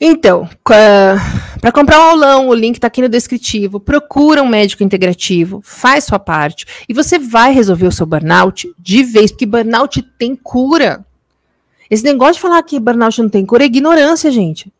[0.00, 3.78] então, para comprar um aulão, o link está aqui no descritivo.
[3.78, 9.02] Procura um médico integrativo, faz sua parte e você vai resolver o seu burnout de
[9.04, 11.04] vez, porque burnout tem cura.
[11.88, 14.72] Esse negócio de falar que burnout não tem cura é ignorância, gente.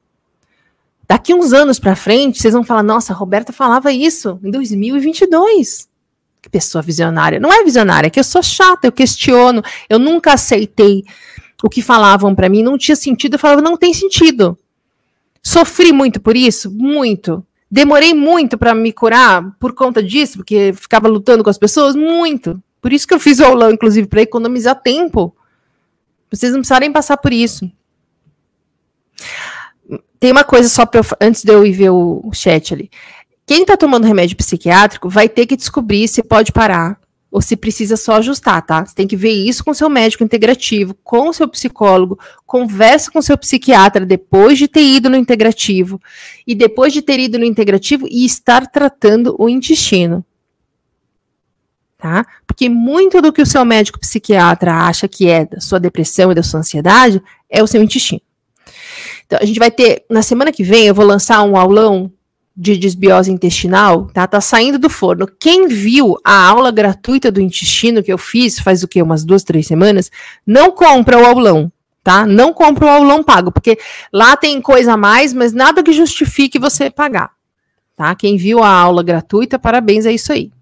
[1.06, 5.88] Daqui uns anos para frente, vocês vão falar: "Nossa, a Roberta falava isso em 2022".
[6.42, 7.38] Que pessoa visionária.
[7.38, 11.04] Não é visionária, é que eu sou chata, eu questiono, eu nunca aceitei
[11.62, 14.58] o que falavam para mim, não tinha sentido, eu falava: "Não tem sentido".
[15.44, 16.70] Sofri muito por isso?
[16.70, 17.46] Muito.
[17.70, 21.94] Demorei muito para me curar por conta disso, porque ficava lutando com as pessoas?
[21.94, 22.62] Muito.
[22.80, 25.36] Por isso que eu fiz o aulão, inclusive, para economizar tempo.
[26.30, 27.70] Vocês não precisarem passar por isso.
[30.18, 32.90] Tem uma coisa só para antes de eu ir ver o chat ali.
[33.46, 36.98] Quem está tomando remédio psiquiátrico vai ter que descobrir se pode parar
[37.34, 38.86] ou se precisa só ajustar, tá?
[38.86, 42.16] Você tem que ver isso com seu médico integrativo, com o seu psicólogo,
[42.46, 46.00] conversa com seu psiquiatra depois de ter ido no integrativo
[46.46, 50.24] e depois de ter ido no integrativo e estar tratando o intestino.
[51.98, 52.24] Tá?
[52.46, 56.36] Porque muito do que o seu médico psiquiatra acha que é da sua depressão e
[56.36, 57.20] da sua ansiedade
[57.50, 58.22] é o seu intestino.
[59.26, 62.12] Então, a gente vai ter, na semana que vem, eu vou lançar um aulão
[62.56, 64.26] de desbiose intestinal, tá?
[64.26, 65.26] Tá saindo do forno.
[65.40, 69.02] Quem viu a aula gratuita do intestino que eu fiz faz o quê?
[69.02, 70.10] Umas duas, três semanas,
[70.46, 72.24] não compra o aulão, tá?
[72.24, 73.76] Não compra o aulão pago, porque
[74.12, 77.32] lá tem coisa a mais, mas nada que justifique você pagar,
[77.96, 78.14] tá?
[78.14, 80.52] Quem viu a aula gratuita, parabéns, é isso aí.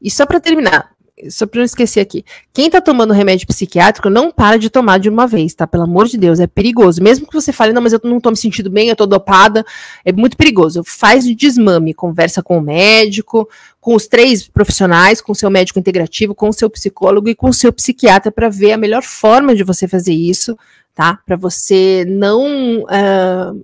[0.00, 0.90] E só para terminar,
[1.28, 2.24] só para não esquecer aqui.
[2.52, 5.66] Quem está tomando remédio psiquiátrico não para de tomar de uma vez, tá?
[5.66, 7.02] Pelo amor de Deus, é perigoso.
[7.02, 9.64] Mesmo que você fale, não, mas eu não estou me sentindo bem, eu estou dopada,
[10.04, 10.82] é muito perigoso.
[10.84, 13.48] Faz o desmame, conversa com o médico,
[13.80, 17.48] com os três profissionais, com o seu médico integrativo, com o seu psicólogo e com
[17.48, 20.56] o seu psiquiatra para ver a melhor forma de você fazer isso,
[20.94, 21.18] tá?
[21.26, 23.62] Para você não uh,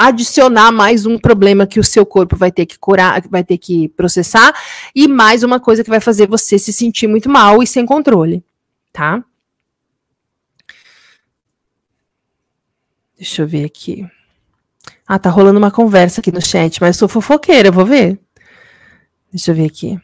[0.00, 3.86] adicionar mais um problema que o seu corpo vai ter que curar, vai ter que
[3.88, 4.54] processar,
[4.94, 8.42] e mais uma coisa que vai fazer você se sentir muito mal e sem controle,
[8.90, 9.22] tá?
[13.14, 14.08] Deixa eu ver aqui.
[15.06, 18.18] Ah, tá rolando uma conversa aqui no chat, mas eu sou fofoqueira, vou ver.
[19.30, 20.00] Deixa eu ver aqui.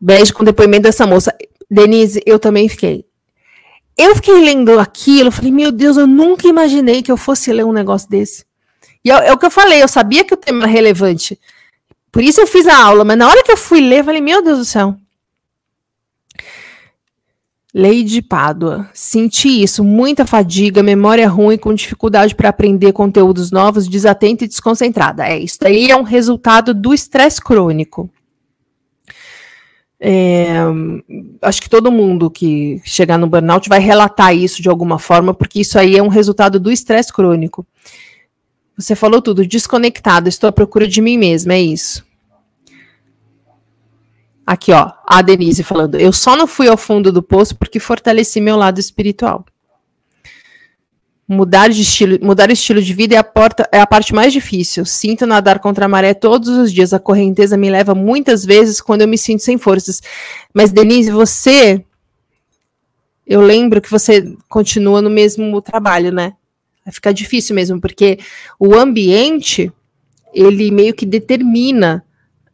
[0.00, 1.36] Beijo com depoimento dessa moça.
[1.70, 3.04] Denise, eu também fiquei.
[3.94, 7.72] Eu fiquei lendo aquilo, falei, meu Deus, eu nunca imaginei que eu fosse ler um
[7.72, 8.47] negócio desse.
[9.04, 11.38] E é, é, o que eu falei, eu sabia que o tema era relevante.
[12.10, 14.20] Por isso eu fiz a aula, mas na hora que eu fui ler, eu falei,
[14.20, 14.96] meu Deus do céu.
[17.72, 18.88] Lei de Pádua.
[18.94, 25.26] Senti isso, muita fadiga, memória ruim, com dificuldade para aprender conteúdos novos, desatenta e desconcentrada.
[25.26, 28.10] É, isso aí é um resultado do estresse crônico.
[30.00, 30.54] É,
[31.42, 35.60] acho que todo mundo que chegar no burnout vai relatar isso de alguma forma, porque
[35.60, 37.66] isso aí é um resultado do estresse crônico.
[38.78, 42.06] Você falou tudo, desconectado, estou à procura de mim mesma, é isso.
[44.46, 48.40] Aqui, ó, a Denise falando, eu só não fui ao fundo do poço porque fortaleci
[48.40, 49.44] meu lado espiritual.
[51.26, 54.86] Mudar de estilo, mudar estilo de vida é a, porta, é a parte mais difícil.
[54.86, 56.94] Sinto nadar contra a maré todos os dias.
[56.94, 60.00] A correnteza me leva muitas vezes quando eu me sinto sem forças.
[60.54, 61.84] Mas, Denise, você.
[63.26, 66.32] Eu lembro que você continua no mesmo trabalho, né?
[66.88, 68.18] Vai ficar difícil mesmo, porque
[68.58, 69.70] o ambiente
[70.32, 72.02] ele meio que determina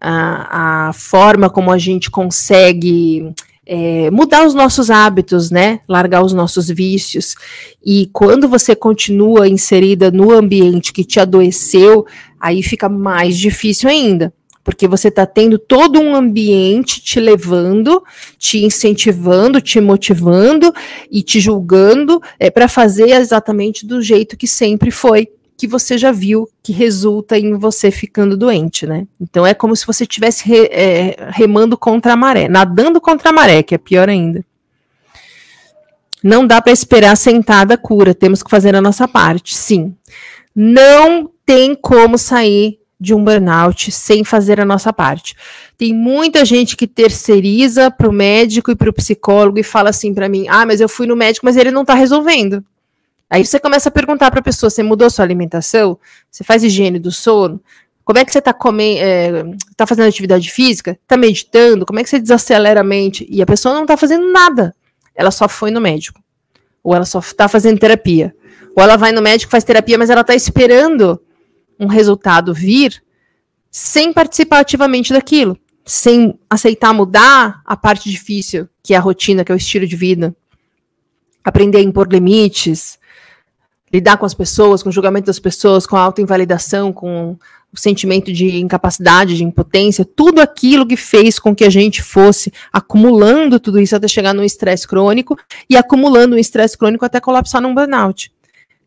[0.00, 3.32] a, a forma como a gente consegue
[3.64, 5.78] é, mudar os nossos hábitos, né?
[5.88, 7.36] Largar os nossos vícios.
[7.84, 12.04] E quando você continua inserida no ambiente que te adoeceu,
[12.40, 14.34] aí fica mais difícil ainda.
[14.64, 18.02] Porque você está tendo todo um ambiente te levando,
[18.38, 20.72] te incentivando, te motivando
[21.10, 26.10] e te julgando é, para fazer exatamente do jeito que sempre foi que você já
[26.10, 29.06] viu que resulta em você ficando doente, né?
[29.20, 33.32] Então é como se você estivesse re, é, remando contra a maré, nadando contra a
[33.32, 34.44] maré, que é pior ainda.
[36.22, 39.94] Não dá para esperar sentada a cura, temos que fazer a nossa parte, sim.
[40.54, 45.36] Não tem como sair de um burnout sem fazer a nossa parte.
[45.76, 50.14] Tem muita gente que terceiriza para o médico e para o psicólogo e fala assim
[50.14, 52.64] para mim: ah, mas eu fui no médico, mas ele não está resolvendo.
[53.28, 55.98] Aí você começa a perguntar para a pessoa: você mudou sua alimentação?
[56.30, 57.60] Você faz higiene do sono?
[58.04, 59.00] Como é que você está comendo?
[59.00, 59.44] É,
[59.76, 60.98] tá fazendo atividade física?
[61.02, 61.86] Está meditando?
[61.86, 63.26] Como é que você desacelera a mente?
[63.30, 64.74] E a pessoa não está fazendo nada.
[65.14, 66.20] Ela só foi no médico.
[66.82, 68.34] Ou ela só está fazendo terapia.
[68.76, 71.20] Ou ela vai no médico, faz terapia, mas ela está esperando
[71.78, 73.02] um resultado vir
[73.70, 75.58] sem participar ativamente daquilo.
[75.84, 79.96] Sem aceitar mudar a parte difícil, que é a rotina, que é o estilo de
[79.96, 80.34] vida.
[81.42, 82.98] Aprender a impor limites,
[83.92, 87.36] lidar com as pessoas, com o julgamento das pessoas, com a autoinvalidação, com
[87.72, 92.52] o sentimento de incapacidade, de impotência, tudo aquilo que fez com que a gente fosse
[92.72, 95.36] acumulando tudo isso até chegar num estresse crônico
[95.68, 98.32] e acumulando um estresse crônico até colapsar num burnout.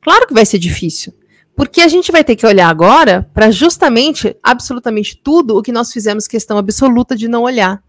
[0.01, 1.13] Claro que vai ser difícil,
[1.57, 5.91] porque a gente vai ter que olhar agora para justamente, absolutamente tudo o que nós
[5.91, 7.83] fizemos questão absoluta de não olhar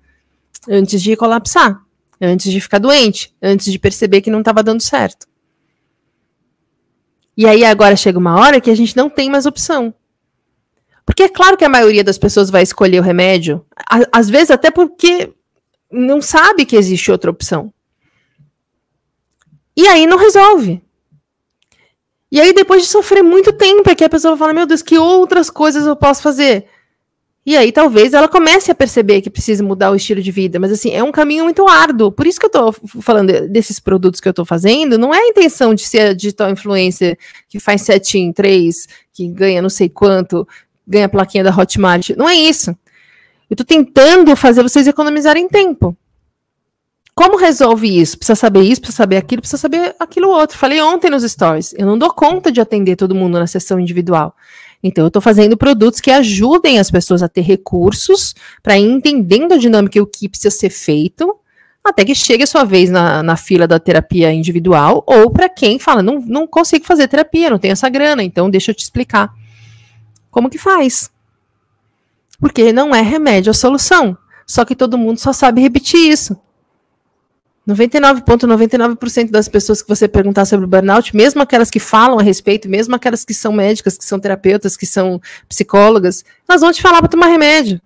[0.67, 1.79] antes de colapsar,
[2.19, 5.29] antes de ficar doente, antes de perceber que não estava dando certo.
[7.37, 9.93] E aí agora chega uma hora que a gente não tem mais opção.
[11.05, 13.63] Porque é claro que a maioria das pessoas vai escolher o remédio,
[14.11, 15.31] às vezes até porque
[15.93, 17.71] não sabe que existe outra opção.
[19.77, 20.83] E aí não resolve.
[22.31, 24.83] E aí, depois de sofrer muito tempo, é que a pessoa vai falar: Meu Deus,
[24.83, 26.67] que outras coisas eu posso fazer?
[27.49, 30.71] E aí talvez ela comece a perceber que precisa mudar o estilo de vida, mas
[30.71, 32.13] assim, é um caminho muito árduo.
[32.13, 35.29] Por isso que eu tô falando desses produtos que eu tô fazendo, não é a
[35.29, 37.19] intenção de ser a digital influencer
[37.49, 40.47] que faz sete em três, que ganha não sei quanto,
[40.87, 42.11] ganha a plaquinha da Hotmart.
[42.19, 42.77] Não é isso.
[43.49, 45.97] Eu tô tentando fazer vocês economizarem tempo.
[47.19, 48.17] Como resolve isso?
[48.17, 50.57] Precisa saber isso, precisa saber aquilo, precisa saber aquilo outro.
[50.57, 51.75] Falei ontem nos stories.
[51.77, 54.37] Eu não dou conta de atender todo mundo na sessão individual.
[54.81, 59.55] Então, eu estou fazendo produtos que ajudem as pessoas a ter recursos para ir entendendo
[59.55, 61.37] a dinâmica e o que precisa ser feito,
[61.83, 65.77] até que chegue a sua vez na, na fila da terapia individual, ou para quem
[65.81, 69.35] fala, não, não consigo fazer terapia, não tenho essa grana, então deixa eu te explicar.
[70.31, 71.11] Como que faz?
[72.39, 74.17] Porque não é remédio a solução.
[74.47, 76.37] Só que todo mundo só sabe repetir isso.
[77.69, 82.69] 99,99% ,99 das pessoas que você perguntar sobre burnout, mesmo aquelas que falam a respeito,
[82.69, 87.01] mesmo aquelas que são médicas, que são terapeutas, que são psicólogas, elas vão te falar
[87.01, 87.79] para tomar remédio.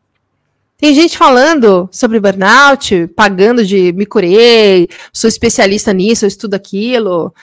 [0.78, 7.34] Tem gente falando sobre burnout, pagando de me curei, sou especialista nisso, eu estudo aquilo,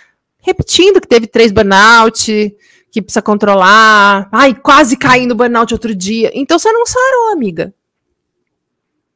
[0.41, 2.55] repetindo que teve três burnout,
[2.91, 6.31] que precisa controlar, ai, quase caí no burnout outro dia.
[6.33, 7.73] Então você não sarou, amiga.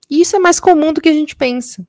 [0.10, 1.86] Isso é mais comum do que a gente pensa.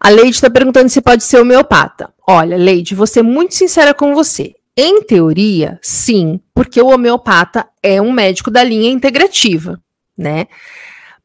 [0.00, 2.12] A Leide está perguntando se pode ser homeopata.
[2.26, 4.52] Olha, Leide, vou ser muito sincera com você.
[4.76, 9.80] Em teoria, sim, porque o homeopata é um médico da linha integrativa,
[10.16, 10.46] né?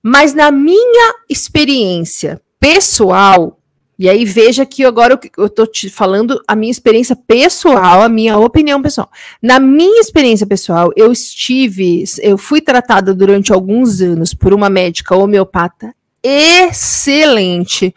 [0.03, 3.57] Mas na minha experiência pessoal,
[3.97, 8.37] e aí veja que agora eu estou te falando a minha experiência pessoal, a minha
[8.37, 9.09] opinião pessoal.
[9.41, 15.15] Na minha experiência pessoal, eu estive, eu fui tratada durante alguns anos por uma médica
[15.15, 15.95] homeopata
[16.27, 17.93] excelente.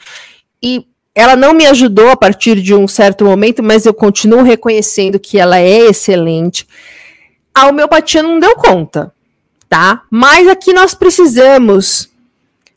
[0.63, 5.19] E ela não me ajudou a partir de um certo momento, mas eu continuo reconhecendo
[5.19, 6.67] que ela é excelente.
[7.55, 9.13] A homeopatia não deu conta,
[9.69, 10.05] tá?
[10.11, 12.09] Mas aqui nós precisamos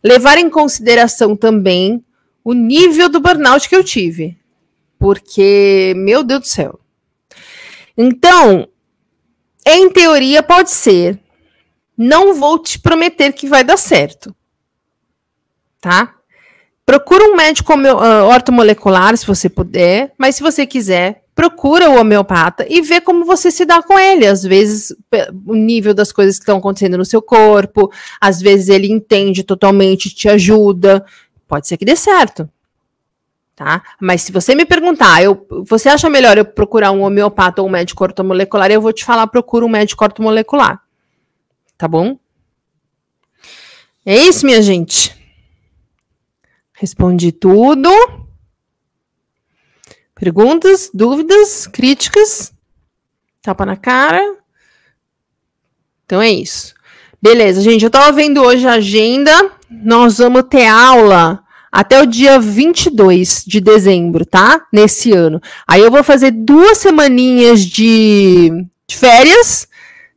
[0.03, 2.03] levar em consideração também
[2.43, 4.37] o nível do burnout que eu tive.
[4.97, 6.79] Porque, meu Deus do céu.
[7.97, 8.67] Então,
[9.65, 11.19] em teoria, pode ser.
[11.97, 14.35] Não vou te prometer que vai dar certo.
[15.83, 16.15] Tá?
[16.85, 22.65] Procura um médico uh, ortomolecular, se você puder, mas se você quiser, procura o homeopata
[22.69, 24.25] e vê como você se dá com ele.
[24.25, 24.95] Às vezes,
[25.45, 30.15] o nível das coisas que estão acontecendo no seu corpo, às vezes ele entende totalmente,
[30.15, 31.05] te ajuda.
[31.49, 32.49] Pode ser que dê certo.
[33.53, 33.83] Tá?
[33.99, 37.71] Mas se você me perguntar, eu, você acha melhor eu procurar um homeopata ou um
[37.71, 40.81] médico ortomolecular, eu vou te falar, procura um médico ortomolecular.
[41.77, 42.17] Tá bom?
[44.05, 45.22] É isso, minha gente.
[46.73, 47.89] Respondi tudo.
[50.15, 52.53] Perguntas, dúvidas, críticas?
[53.41, 54.37] Tapa na cara?
[56.05, 56.73] Então é isso.
[57.21, 57.83] Beleza, gente.
[57.83, 59.51] Eu tava vendo hoje a agenda.
[59.69, 64.65] Nós vamos ter aula até o dia 22 de dezembro, tá?
[64.71, 65.41] Nesse ano.
[65.67, 68.51] Aí eu vou fazer duas semaninhas de,
[68.87, 69.67] de férias,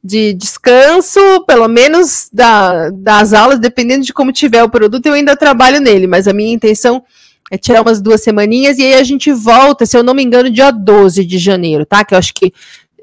[0.06, 5.36] de descanso, pelo menos da, das aulas, dependendo de como tiver o produto, eu ainda
[5.36, 7.02] trabalho nele, mas a minha intenção
[7.50, 10.48] é tirar umas duas semaninhas e aí a gente volta, se eu não me engano,
[10.48, 12.04] dia 12 de janeiro, tá?
[12.04, 12.52] Que eu acho que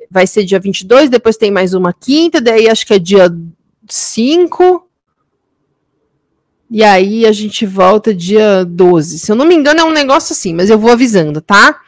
[0.10, 3.30] vai ser dia 22, depois tem mais uma quinta, daí acho que é dia
[3.89, 4.88] 5,
[6.72, 9.20] e aí a gente volta dia 12.
[9.20, 11.82] Se eu não me engano, é um negócio assim, mas eu vou avisando, tá?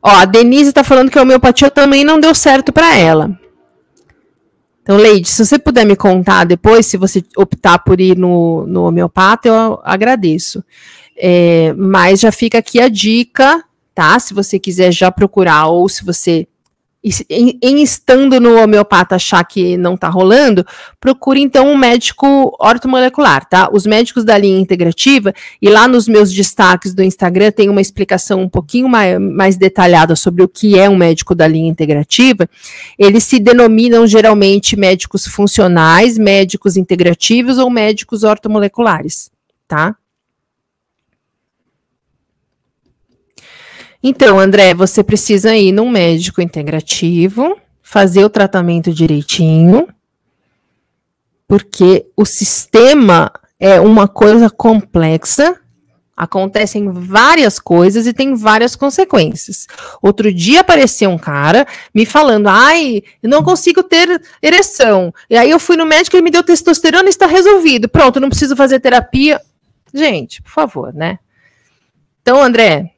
[0.00, 3.36] Ó, a Denise tá falando que a homeopatia também não deu certo para ela.
[4.86, 8.84] Então, Leide, se você puder me contar depois, se você optar por ir no, no
[8.84, 10.62] homeopata, eu agradeço.
[11.16, 14.16] É, mas já fica aqui a dica, tá?
[14.20, 16.46] Se você quiser já procurar, ou se você
[17.30, 20.66] em, em, estando no homeopata achar que não está rolando,
[20.98, 23.68] procure então um médico ortomolecular, tá?
[23.72, 25.32] Os médicos da linha integrativa,
[25.62, 30.16] e lá nos meus destaques do Instagram tem uma explicação um pouquinho mais, mais detalhada
[30.16, 32.48] sobre o que é um médico da linha integrativa.
[32.98, 39.30] Eles se denominam geralmente médicos funcionais, médicos integrativos ou médicos ortomoleculares,
[39.68, 39.96] tá?
[44.08, 49.88] Então, André, você precisa ir num médico integrativo, fazer o tratamento direitinho,
[51.48, 55.58] porque o sistema é uma coisa complexa,
[56.16, 59.66] acontecem várias coisas e tem várias consequências.
[60.00, 65.12] Outro dia apareceu um cara me falando: ai, eu não consigo ter ereção.
[65.28, 67.88] E aí eu fui no médico e ele me deu testosterona e está resolvido.
[67.88, 69.40] Pronto, não preciso fazer terapia.
[69.92, 71.18] Gente, por favor, né?
[72.22, 72.92] Então, André,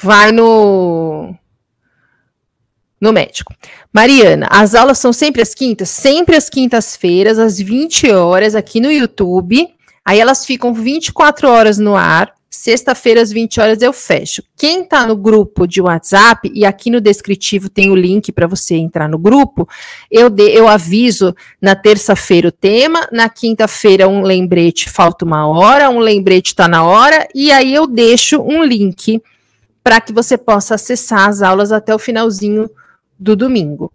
[0.00, 1.34] vai no
[3.00, 3.54] no médico.
[3.92, 5.90] Mariana, as aulas são sempre às quintas?
[5.90, 9.68] Sempre às quintas-feiras, às 20 horas, aqui no YouTube.
[10.02, 12.32] Aí elas ficam 24 horas no ar.
[12.48, 14.42] Sexta-feira, às 20 horas, eu fecho.
[14.56, 18.76] Quem está no grupo de WhatsApp, e aqui no descritivo tem o link para você
[18.76, 19.68] entrar no grupo,
[20.08, 25.90] eu, de, eu aviso na terça-feira o tema, na quinta-feira um lembrete, falta uma hora,
[25.90, 29.20] um lembrete está na hora, e aí eu deixo um link
[29.84, 32.70] para que você possa acessar as aulas até o finalzinho
[33.18, 33.92] do domingo.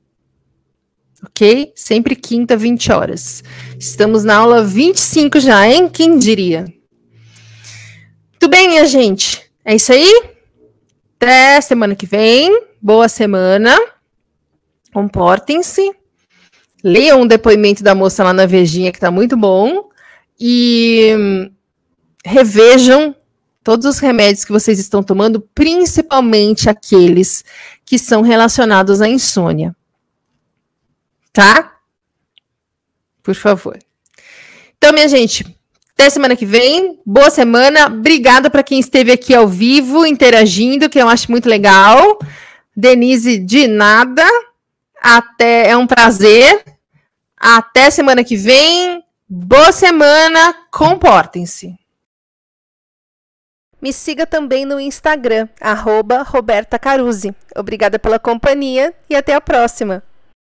[1.26, 1.74] Ok?
[1.76, 3.44] Sempre quinta, 20 horas.
[3.78, 5.90] Estamos na aula 25 já, hein?
[5.90, 6.62] Quem diria?
[6.62, 9.52] Muito bem, minha gente.
[9.66, 10.24] É isso aí.
[11.18, 12.62] Até semana que vem.
[12.80, 13.76] Boa semana.
[14.94, 15.92] Comportem-se.
[16.84, 19.90] Leiam um depoimento da moça lá na Vejinha, que está muito bom.
[20.40, 21.52] E hum,
[22.24, 23.14] revejam
[23.64, 27.44] todos os remédios que vocês estão tomando, principalmente aqueles
[27.86, 29.76] que são relacionados à insônia.
[31.32, 31.78] Tá?
[33.22, 33.78] Por favor.
[34.78, 35.46] Então, minha gente,
[36.00, 36.98] até semana que vem.
[37.06, 37.88] Boa semana.
[37.88, 42.18] Obrigada para quem esteve aqui ao vivo, interagindo, que eu acho muito legal.
[42.74, 44.26] Denise, de nada.
[45.02, 46.64] Até é um prazer.
[47.38, 49.04] Até semana que vem.
[49.28, 50.56] Boa semana.
[50.72, 51.78] Comportem-se.
[53.82, 57.34] Me siga também no Instagram, arroba Roberta Caruzzi.
[57.56, 60.04] Obrigada pela companhia e até a próxima!